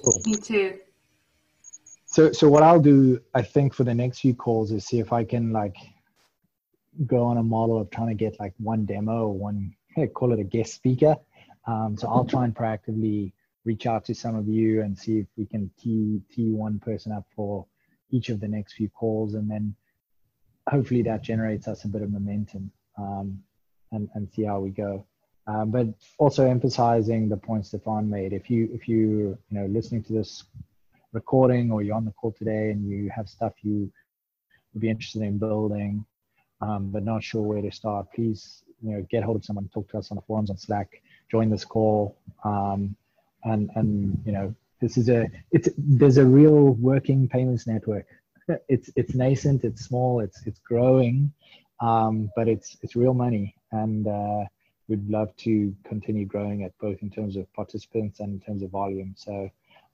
Cool. 0.02 0.20
Me 0.26 0.36
too. 0.36 0.78
So, 2.06 2.32
so 2.32 2.48
what 2.48 2.62
I'll 2.62 2.80
do, 2.80 3.20
I 3.34 3.42
think, 3.42 3.74
for 3.74 3.84
the 3.84 3.94
next 3.94 4.20
few 4.20 4.34
calls 4.34 4.70
is 4.70 4.86
see 4.86 5.00
if 5.00 5.12
I 5.12 5.24
can 5.24 5.52
like 5.52 5.76
go 7.06 7.24
on 7.24 7.38
a 7.38 7.42
model 7.42 7.80
of 7.80 7.90
trying 7.90 8.08
to 8.08 8.14
get 8.14 8.38
like 8.38 8.54
one 8.58 8.84
demo 8.84 9.26
or 9.26 9.38
one 9.38 9.74
call 10.14 10.32
it 10.32 10.38
a 10.38 10.44
guest 10.44 10.74
speaker. 10.74 11.16
Um, 11.66 11.96
so 11.98 12.08
I'll 12.08 12.24
try 12.24 12.44
and 12.44 12.54
proactively 12.54 13.32
reach 13.64 13.86
out 13.86 14.04
to 14.04 14.14
some 14.14 14.36
of 14.36 14.46
you 14.46 14.82
and 14.82 14.96
see 14.96 15.18
if 15.20 15.26
we 15.36 15.46
can 15.46 15.70
tee 15.78 16.20
tee 16.30 16.52
one 16.52 16.78
person 16.78 17.12
up 17.12 17.24
for 17.34 17.66
each 18.10 18.28
of 18.28 18.40
the 18.40 18.48
next 18.48 18.74
few 18.74 18.88
calls, 18.90 19.34
and 19.34 19.50
then 19.50 19.74
hopefully 20.68 21.02
that 21.02 21.22
generates 21.22 21.66
us 21.66 21.84
a 21.84 21.88
bit 21.88 22.02
of 22.02 22.12
momentum 22.12 22.70
um, 22.98 23.42
and 23.92 24.08
and 24.14 24.30
see 24.32 24.44
how 24.44 24.60
we 24.60 24.70
go. 24.70 25.06
Um, 25.46 25.70
but 25.70 25.88
also 26.18 26.46
emphasizing 26.46 27.28
the 27.28 27.36
point 27.36 27.66
Stefan 27.66 28.08
made. 28.08 28.32
If 28.32 28.48
you 28.48 28.70
if 28.72 28.88
you 28.88 29.36
you 29.50 29.58
know 29.58 29.66
listening 29.66 30.02
to 30.04 30.12
this 30.14 30.44
recording 31.12 31.70
or 31.70 31.82
you're 31.82 31.94
on 31.94 32.06
the 32.06 32.12
call 32.12 32.32
today 32.32 32.70
and 32.70 32.88
you 32.88 33.10
have 33.14 33.28
stuff 33.28 33.52
you 33.62 33.92
would 34.72 34.80
be 34.80 34.88
interested 34.88 35.22
in 35.22 35.38
building, 35.38 36.04
um, 36.62 36.90
but 36.90 37.04
not 37.04 37.22
sure 37.22 37.42
where 37.42 37.60
to 37.60 37.70
start, 37.70 38.06
please 38.14 38.62
you 38.82 38.92
know 38.92 39.06
get 39.10 39.22
hold 39.22 39.36
of 39.36 39.44
someone, 39.44 39.68
talk 39.68 39.88
to 39.90 39.98
us 39.98 40.10
on 40.10 40.16
the 40.16 40.22
forums 40.22 40.48
on 40.48 40.56
Slack, 40.56 41.02
join 41.30 41.50
this 41.50 41.64
call, 41.64 42.16
um, 42.44 42.96
and 43.44 43.70
and 43.74 44.18
you 44.24 44.32
know 44.32 44.54
this 44.80 44.96
is 44.96 45.10
a 45.10 45.30
it's 45.52 45.68
there's 45.76 46.16
a 46.16 46.24
real 46.24 46.72
working 46.74 47.28
payments 47.28 47.66
network. 47.66 48.06
It's 48.68 48.90
it's 48.96 49.14
nascent, 49.14 49.64
it's 49.64 49.84
small, 49.84 50.20
it's 50.20 50.46
it's 50.46 50.60
growing, 50.60 51.32
um, 51.80 52.30
but 52.34 52.48
it's 52.48 52.78
it's 52.82 52.96
real 52.96 53.12
money 53.12 53.54
and. 53.72 54.06
Uh, 54.06 54.44
we'd 54.88 55.08
love 55.08 55.34
to 55.36 55.74
continue 55.84 56.26
growing 56.26 56.60
it 56.62 56.74
both 56.80 56.98
in 57.02 57.10
terms 57.10 57.36
of 57.36 57.52
participants 57.54 58.20
and 58.20 58.34
in 58.34 58.40
terms 58.40 58.62
of 58.62 58.70
volume. 58.70 59.14
So 59.16 59.50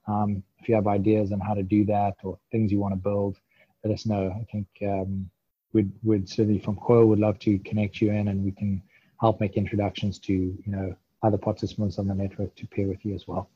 um, 0.08 0.42
if 0.58 0.68
you 0.68 0.74
have 0.74 0.86
ideas 0.86 1.32
on 1.32 1.40
how 1.40 1.54
to 1.54 1.62
do 1.62 1.84
that 1.86 2.14
or 2.22 2.38
things 2.50 2.72
you 2.72 2.80
want 2.80 2.92
to 2.92 2.96
build, 2.96 3.36
let 3.84 3.94
us 3.94 4.06
know. 4.06 4.30
I 4.30 4.44
think 4.50 4.66
um, 4.82 5.30
we'd, 5.72 5.90
we'd 6.02 6.28
certainly 6.28 6.58
from 6.58 6.76
Coil 6.76 7.06
would 7.06 7.18
love 7.18 7.38
to 7.40 7.58
connect 7.60 8.00
you 8.00 8.10
in 8.10 8.28
and 8.28 8.44
we 8.44 8.52
can 8.52 8.82
help 9.20 9.40
make 9.40 9.56
introductions 9.56 10.18
to, 10.20 10.32
you 10.32 10.58
know, 10.66 10.94
other 11.22 11.38
participants 11.38 11.98
on 11.98 12.08
the 12.08 12.14
network 12.14 12.54
to 12.56 12.66
peer 12.66 12.88
with 12.88 13.04
you 13.04 13.14
as 13.14 13.28
well. 13.28 13.50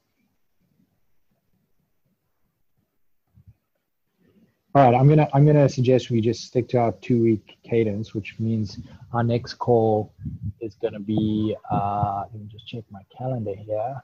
All 4.77 4.83
right, 4.83 4.99
I'm 4.99 5.09
gonna 5.09 5.29
I'm 5.33 5.47
gonna 5.47 5.69
suggest 5.69 6.11
we 6.11 6.21
just 6.21 6.43
stick 6.43 6.69
to 6.71 6.79
our 6.79 6.91
two 7.01 7.23
week 7.23 7.59
cadence, 7.63 8.13
which 8.13 8.35
means 8.41 8.81
our 9.13 9.23
next 9.23 9.55
call 9.55 10.13
is 10.61 10.75
gonna 10.75 10.99
be 10.99 11.55
uh, 11.71 12.25
let 12.33 12.41
me 12.41 12.49
just 12.51 12.67
check 12.67 12.83
my 12.91 13.03
calendar 13.17 13.55
here. 13.55 14.03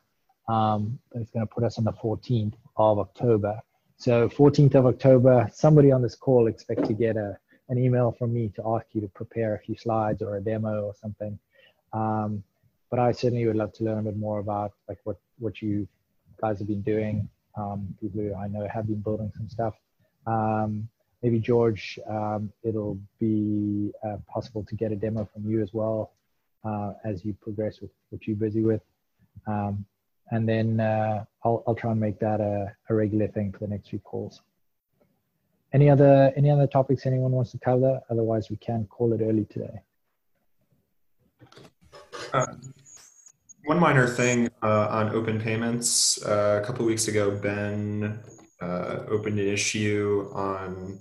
Um, 0.49 1.01
it's 1.17 1.29
gonna 1.33 1.49
put 1.49 1.65
us 1.65 1.79
on 1.79 1.83
the 1.83 1.93
14th 1.93 2.55
of 2.77 3.01
October. 3.01 3.61
So 3.97 4.29
14th 4.29 4.77
of 4.77 4.87
October, 4.87 5.51
somebody 5.53 5.91
on 5.91 6.03
this 6.03 6.15
call 6.15 6.47
expect 6.47 6.85
to 6.85 6.93
get 6.93 7.17
a 7.17 7.37
an 7.69 7.77
email 7.77 8.13
from 8.13 8.33
me 8.33 8.53
to 8.55 8.63
ask 8.65 8.87
you 8.93 9.01
to 9.01 9.09
prepare 9.09 9.57
a 9.57 9.59
few 9.59 9.77
slides 9.77 10.23
or 10.23 10.37
a 10.37 10.41
demo 10.41 10.83
or 10.83 10.95
something. 10.95 11.37
Um, 11.93 12.45
but 12.91 13.01
I 13.01 13.11
certainly 13.11 13.45
would 13.45 13.57
love 13.57 13.73
to 13.73 13.83
learn 13.83 13.99
a 13.99 14.03
bit 14.03 14.17
more 14.17 14.39
about 14.39 14.71
like 14.89 14.99
what 15.03 15.17
what 15.41 15.61
you 15.63 15.89
guys 16.41 16.61
have 16.61 16.69
been 16.69 16.83
doing. 16.83 17.29
Um, 17.57 17.93
people 18.01 18.21
who 18.21 18.37
I 18.37 18.47
know 18.47 18.69
have 18.73 18.87
been 18.87 19.01
building 19.01 19.33
some 19.37 19.49
stuff. 19.49 19.75
Um, 20.27 20.89
maybe 21.23 21.39
George, 21.39 21.99
um, 22.09 22.53
it'll 22.63 22.99
be 23.19 23.93
uh, 24.05 24.17
possible 24.33 24.65
to 24.65 24.75
get 24.75 24.93
a 24.93 24.97
demo 24.97 25.29
from 25.33 25.49
you 25.49 25.63
as 25.63 25.73
well 25.73 26.13
uh, 26.65 26.93
as 27.05 27.25
you 27.25 27.35
progress 27.35 27.81
with 27.81 27.91
what 28.11 28.27
you're 28.27 28.37
busy 28.37 28.63
with. 28.63 28.83
Um, 29.47 29.85
and 30.31 30.49
then 30.49 30.81
uh, 30.81 31.25
I'll, 31.45 31.63
I'll 31.67 31.75
try 31.75 31.91
and 31.91 32.01
make 32.01 32.19
that 32.21 32.41
a, 32.41 32.73
a, 32.89 32.95
regular 32.95 33.29
thing 33.29 33.53
for 33.53 33.59
the 33.61 33.69
next 33.69 33.89
few 33.89 33.99
calls. 34.01 34.43
Any 35.73 35.89
other 35.89 36.33
any 36.37 36.51
other 36.51 36.67
topics 36.67 37.07
anyone 37.07 37.33
wants 37.33 37.53
to 37.53 37.59
cover? 37.59 38.01
Otherwise, 38.11 38.51
we 38.51 38.57
can 38.57 38.87
call 38.87 39.13
it 39.13 39.21
early 39.23 39.45
today. 39.45 39.81
Uh, 42.33 42.47
one 43.65 43.79
minor 43.79 44.07
thing 44.07 44.49
uh, 44.63 44.89
on 44.89 45.11
open 45.11 45.41
payments. 45.41 46.23
Uh, 46.25 46.61
a 46.63 46.67
couple 46.67 46.85
weeks 46.85 47.09
ago, 47.09 47.31
Ben 47.31 48.19
uh, 48.61 49.05
opened 49.09 49.39
an 49.39 49.47
issue 49.49 50.31
on 50.35 50.99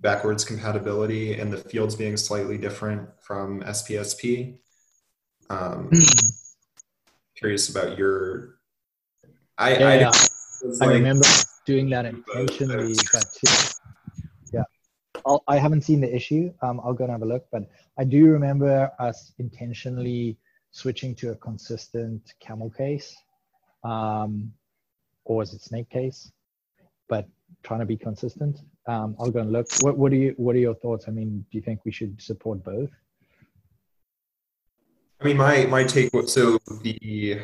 backwards 0.00 0.44
compatibility 0.44 1.34
and 1.34 1.52
the 1.52 1.56
fields 1.56 1.94
being 1.94 2.16
slightly 2.16 2.58
different 2.58 3.08
from 3.20 3.60
SPSP. 3.62 4.58
Um, 5.50 5.90
curious 7.36 7.68
about 7.68 7.96
your. 7.98 8.56
I 9.58 9.76
Yeah, 9.76 9.88
I, 9.88 9.94
yeah. 10.00 10.08
was 10.62 10.80
I 10.80 10.86
like- 10.86 10.94
remember 10.94 11.26
doing 11.66 11.88
that 11.90 12.04
intentionally, 12.06 12.94
but 13.12 13.24
yeah, 14.52 14.64
I'll, 15.24 15.42
I 15.46 15.58
haven't 15.58 15.82
seen 15.82 16.00
the 16.00 16.12
issue. 16.14 16.52
Um, 16.62 16.80
I'll 16.84 16.94
go 16.94 17.04
and 17.04 17.12
have 17.12 17.22
a 17.22 17.26
look, 17.26 17.46
but 17.52 17.62
I 17.98 18.04
do 18.04 18.26
remember 18.26 18.90
us 18.98 19.32
intentionally 19.38 20.38
switching 20.72 21.14
to 21.16 21.30
a 21.30 21.36
consistent 21.36 22.32
camel 22.40 22.70
case, 22.70 23.14
um, 23.84 24.52
or 25.24 25.42
is 25.42 25.52
it 25.52 25.60
snake 25.60 25.90
case? 25.90 26.32
But 27.12 27.26
trying 27.62 27.80
to 27.80 27.86
be 27.94 27.98
consistent. 28.08 28.54
Um, 28.92 29.08
I'll 29.18 29.30
go 29.30 29.40
and 29.40 29.52
look. 29.52 29.66
What 29.84 29.94
what 30.00 30.10
are 30.12 30.20
you 30.24 30.32
what 30.38 30.56
are 30.56 30.64
your 30.68 30.76
thoughts? 30.82 31.04
I 31.08 31.10
mean, 31.18 31.30
do 31.50 31.58
you 31.58 31.62
think 31.66 31.80
we 31.84 31.92
should 31.92 32.14
support 32.30 32.64
both? 32.64 32.88
I 35.20 35.24
mean, 35.26 35.36
my 35.36 35.66
my 35.66 35.84
take 35.84 36.10
was 36.14 36.32
so 36.32 36.58
the 36.82 37.38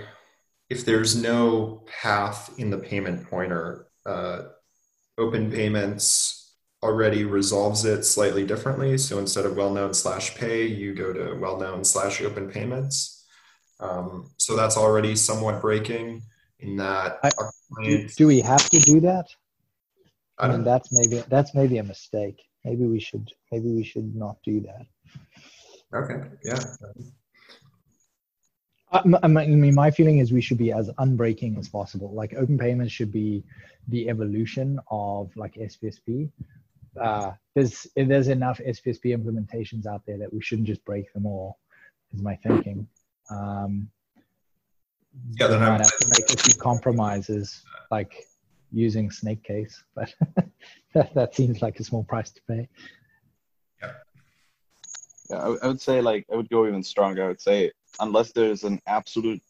if 0.71 0.87
there's 0.87 1.13
no 1.31 1.85
path 2.03 2.41
in 2.59 2.71
the 2.71 2.79
payment 2.79 3.29
pointer, 3.29 3.89
uh, 4.07 4.39
open 5.19 5.51
payments 5.51 6.55
already 6.83 7.25
resolves 7.25 7.85
it 7.85 8.05
slightly 8.05 8.45
differently. 8.47 8.97
So 8.97 9.19
instead 9.19 9.45
of 9.45 9.55
well 9.55 9.73
known 9.75 9.93
slash 9.93 10.35
pay, 10.35 10.65
you 10.65 10.95
go 10.95 11.13
to 11.13 11.35
well 11.45 11.59
known 11.63 11.85
slash 11.85 12.23
open 12.23 12.49
payments. 12.51 13.27
Um, 13.81 14.31
so 14.39 14.57
that's 14.57 14.79
already 14.79 15.15
somewhat 15.15 15.61
breaking 15.61 16.23
in 16.59 16.77
that 16.77 17.19
I- 17.23 17.31
Do, 17.85 18.09
do 18.21 18.27
we 18.27 18.41
have 18.41 18.65
to 18.71 18.79
do 18.81 18.99
that? 19.01 19.27
I 20.39 20.47
I 20.47 20.53
mean, 20.53 20.65
that's 20.65 20.89
maybe 20.93 21.23
that's 21.29 21.55
maybe 21.55 21.79
a 21.79 21.83
mistake. 21.83 22.41
Maybe 22.65 22.85
we 22.85 23.01
should 23.01 23.31
maybe 23.53 23.71
we 23.71 23.85
should 23.85 24.15
not 24.15 24.37
do 24.45 24.61
that. 24.61 24.87
okay, 25.95 26.29
yeah. 26.45 26.61
I 28.91 29.03
I 29.23 29.29
mean, 29.29 29.75
my 29.75 29.91
feeling 29.91 30.19
is 30.19 30.33
we 30.33 30.41
should 30.41 30.59
be 30.59 30.73
as 30.73 30.91
unbreaking 30.99 31.59
as 31.59 31.69
possible. 31.69 32.13
Like 32.15 32.35
open 32.35 32.59
payments 32.59 32.93
should 32.93 33.13
be 33.13 33.45
the 33.89 34.09
evolution 34.09 34.81
of 34.91 35.31
like 35.37 35.55
SPSP. 35.55 36.31
Uh, 37.01 37.33
there's 37.55 37.87
there's 37.97 38.29
enough 38.29 38.59
SPSP 38.59 39.17
implementations 39.17 39.87
out 39.87 40.03
there 40.07 40.19
that 40.19 40.33
we 40.33 40.41
shouldn't 40.41 40.67
just 40.67 40.85
break 40.85 41.13
them 41.13 41.27
all. 41.27 41.59
Is 42.15 42.23
my 42.23 42.37
thinking. 42.37 42.89
Um, 43.31 43.91
Yeah, 45.39 45.49
then 45.49 45.63
I 45.63 45.71
might 45.71 45.81
have 45.81 45.99
to 45.99 46.09
make 46.09 46.31
a 46.31 46.43
few 46.43 46.55
compromises, 46.61 47.63
like 47.91 48.15
using 48.73 49.11
snake 49.11 49.43
case, 49.43 49.83
but 49.95 50.15
that, 50.95 51.15
that 51.15 51.35
seems 51.35 51.63
like 51.63 51.79
a 51.81 51.85
small 51.85 52.05
price 52.05 52.31
to 52.31 52.41
pay. 52.49 52.69
Yeah, 55.31 55.43
I, 55.43 55.49
would- 55.49 55.63
I 55.63 55.67
would 55.67 55.81
say 55.81 56.01
like 56.01 56.27
I 56.33 56.37
would 56.37 56.49
go 56.49 56.67
even 56.67 56.83
stronger. 56.83 57.25
I 57.25 57.29
would 57.29 57.41
say 57.41 57.73
unless 58.01 58.33
there's 58.33 58.65
an 58.65 58.81
absolute 58.87 59.43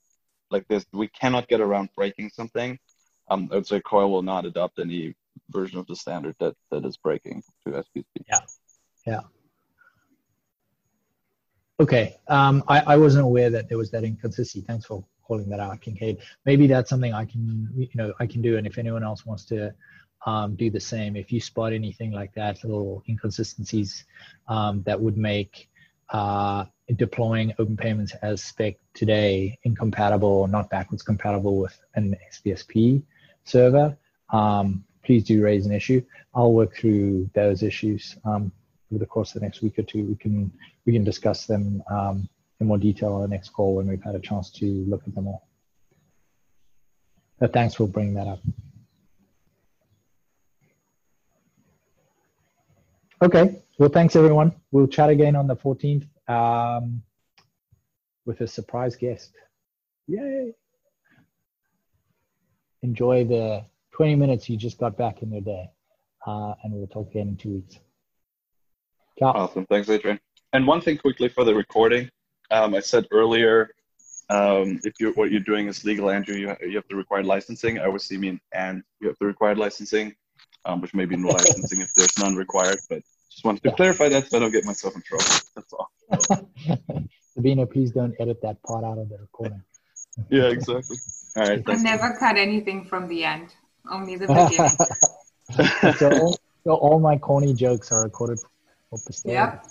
like 0.50 0.66
this, 0.68 0.85
we 0.92 1.09
cannot 1.09 1.46
get 1.48 1.61
around 1.61 1.90
breaking 1.94 2.31
something. 2.31 2.78
Um, 3.31 3.48
I 3.52 3.57
would 3.57 3.66
say 3.66 3.81
Coil 3.81 4.11
will 4.11 4.22
not 4.22 4.46
adopt 4.46 4.78
any 4.78 5.14
version 5.50 5.78
of 5.78 5.87
the 5.87 5.96
standard 5.96 6.35
that 6.40 6.54
that 6.70 6.85
is 6.85 6.96
breaking 6.96 7.42
to 7.66 7.72
SPSP. 7.72 8.04
Okay. 11.81 12.16
Um, 12.28 12.64
I, 12.66 12.81
I 12.81 12.96
wasn't 12.96 13.24
aware 13.24 13.50
that 13.50 13.68
there 13.68 13.78
was 13.78 13.90
that 13.92 14.02
inconsistency. 14.04 14.66
Thanks 14.66 14.87
for 14.87 15.04
calling 15.28 15.48
that 15.50 15.60
out, 15.60 15.80
Kincaid. 15.80 16.18
Maybe 16.46 16.66
that's 16.66 16.90
something 16.90 17.12
I 17.12 17.26
can, 17.26 17.68
you 17.76 17.88
know, 17.94 18.14
I 18.18 18.26
can 18.26 18.40
do. 18.42 18.56
And 18.56 18.66
if 18.66 18.78
anyone 18.78 19.04
else 19.04 19.24
wants 19.24 19.44
to 19.46 19.74
um, 20.26 20.56
do 20.56 20.70
the 20.70 20.80
same, 20.80 21.14
if 21.14 21.30
you 21.30 21.40
spot 21.40 21.72
anything 21.72 22.10
like 22.10 22.32
that, 22.34 22.64
little 22.64 23.04
inconsistencies 23.08 24.04
um, 24.48 24.82
that 24.84 24.98
would 24.98 25.18
make 25.18 25.68
uh, 26.10 26.64
deploying 26.96 27.52
open 27.58 27.76
payments 27.76 28.14
as 28.22 28.42
spec 28.42 28.76
today 28.94 29.58
incompatible 29.64 30.28
or 30.28 30.48
not 30.48 30.70
backwards 30.70 31.02
compatible 31.02 31.58
with 31.58 31.78
an 31.94 32.16
SPSP 32.32 33.02
server, 33.44 33.96
um, 34.32 34.82
please 35.04 35.22
do 35.24 35.42
raise 35.42 35.66
an 35.66 35.72
issue. 35.72 36.02
I'll 36.34 36.52
work 36.52 36.74
through 36.74 37.30
those 37.34 37.62
issues 37.62 38.16
um, 38.24 38.50
over 38.90 38.98
the 38.98 39.06
course 39.06 39.34
of 39.34 39.40
the 39.40 39.46
next 39.46 39.60
week 39.62 39.78
or 39.78 39.82
two. 39.82 40.04
We 40.04 40.16
can 40.16 40.50
we 40.86 40.92
can 40.94 41.04
discuss 41.04 41.44
them 41.44 41.82
um, 41.90 42.28
in 42.60 42.66
more 42.66 42.78
detail 42.78 43.12
on 43.14 43.22
the 43.22 43.28
next 43.28 43.50
call 43.50 43.76
when 43.76 43.86
we've 43.86 44.02
had 44.02 44.14
a 44.14 44.20
chance 44.20 44.50
to 44.50 44.66
look 44.88 45.02
at 45.06 45.14
them 45.14 45.28
all. 45.28 45.46
But 47.38 47.52
thanks 47.52 47.74
for 47.74 47.86
bringing 47.86 48.14
that 48.14 48.26
up. 48.26 48.40
Okay, 53.22 53.60
well, 53.78 53.88
thanks 53.88 54.16
everyone. 54.16 54.52
We'll 54.70 54.86
chat 54.86 55.10
again 55.10 55.34
on 55.36 55.46
the 55.46 55.56
14th 55.56 56.06
um, 56.28 57.02
with 58.26 58.40
a 58.40 58.46
surprise 58.46 58.96
guest. 58.96 59.32
Yay! 60.06 60.54
Enjoy 62.82 63.24
the 63.24 63.64
20 63.92 64.14
minutes 64.14 64.48
you 64.48 64.56
just 64.56 64.78
got 64.78 64.96
back 64.96 65.22
in 65.22 65.32
your 65.32 65.40
day, 65.40 65.68
uh, 66.26 66.54
and 66.62 66.72
we'll 66.72 66.86
talk 66.86 67.10
again 67.10 67.28
in 67.28 67.36
two 67.36 67.54
weeks. 67.54 67.78
Ciao. 69.18 69.32
Awesome. 69.32 69.66
Thanks, 69.66 69.88
Adrian. 69.88 70.20
And 70.52 70.66
one 70.66 70.80
thing 70.80 70.96
quickly 70.96 71.28
for 71.28 71.44
the 71.44 71.54
recording. 71.54 72.08
Um, 72.50 72.74
I 72.74 72.80
said 72.80 73.06
earlier, 73.11 73.70
um, 74.30 74.80
if 74.84 74.94
you 75.00 75.12
what 75.12 75.30
you're 75.30 75.40
doing 75.40 75.68
is 75.68 75.84
legal, 75.84 76.11
Andrew, 76.11 76.34
you, 76.37 76.54
you 76.62 76.76
have 76.76 76.84
the 76.88 76.96
required 76.96 77.26
licensing. 77.26 77.78
I 77.78 77.87
always 77.87 78.11
mean 78.11 78.40
and 78.52 78.82
you 79.00 79.08
have 79.08 79.16
the 79.20 79.26
required 79.26 79.58
licensing, 79.58 80.14
um, 80.64 80.80
which 80.80 80.94
may 80.94 81.04
be 81.04 81.16
no 81.16 81.28
licensing 81.28 81.80
if 81.80 81.92
there's 81.94 82.18
none 82.18 82.34
required. 82.34 82.78
But 82.88 83.02
just 83.30 83.44
wanted 83.44 83.62
to 83.62 83.70
Yeah. 83.70 83.74
clarify 83.76 84.08
that 84.11 84.28
so 84.30 84.37
I 84.37 84.40
don't 84.40 84.52
get 84.52 84.64
myself 84.64 84.94
in 84.96 85.02
trouble. 85.02 85.24
That's 85.54 85.72
all. 85.72 85.90
Sabina, 87.34 87.66
please 87.66 87.90
don't 87.92 88.14
edit 88.18 88.40
that 88.42 88.62
part 88.62 88.84
out 88.84 88.98
of 88.98 89.08
the 89.08 89.18
recording. 89.18 89.62
Yeah, 90.30 90.46
exactly. 90.46 90.96
All 91.37 91.44
right. 91.44 91.62
I 91.64 91.76
never 91.76 92.16
cut 92.18 92.37
anything 92.37 92.84
from 92.84 93.06
the 93.06 93.22
end, 93.22 93.54
only 93.88 94.16
the 94.16 94.26
beginning. 94.26 94.76
so, 95.96 96.11
all, 96.11 96.37
so 96.64 96.74
all 96.74 96.98
my 96.98 97.16
corny 97.16 97.54
jokes 97.54 97.92
are 97.92 98.02
recorded 98.02 98.40
for 98.90 98.98
posterity. 98.98 99.34
Yep. 99.34 99.64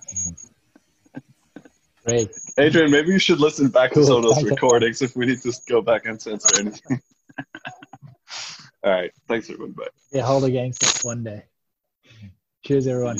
Great. 2.07 2.31
Adrian, 2.57 2.89
maybe 2.89 3.09
you 3.09 3.19
should 3.19 3.41
listen 3.41 3.67
back 3.67 3.91
Cool. 3.91 4.03
to 4.03 4.07
some 4.07 4.15
of 4.17 4.23
those 4.23 4.41
recordings 4.41 5.01
if 5.01 5.17
we 5.17 5.25
need 5.25 5.41
to 5.41 5.51
go 5.67 5.81
back 5.81 6.05
and 6.05 6.21
censor 6.21 6.57
anything. 6.57 7.01
All 8.83 8.91
right. 8.91 9.11
Thanks, 9.27 9.49
everyone. 9.49 9.73
Bye. 9.73 9.87
They 10.13 10.21
hold 10.21 10.45
against 10.45 10.81
us 10.83 11.03
one 11.03 11.25
day. 11.25 11.43
Cheers, 12.63 12.87
everyone. 12.87 13.19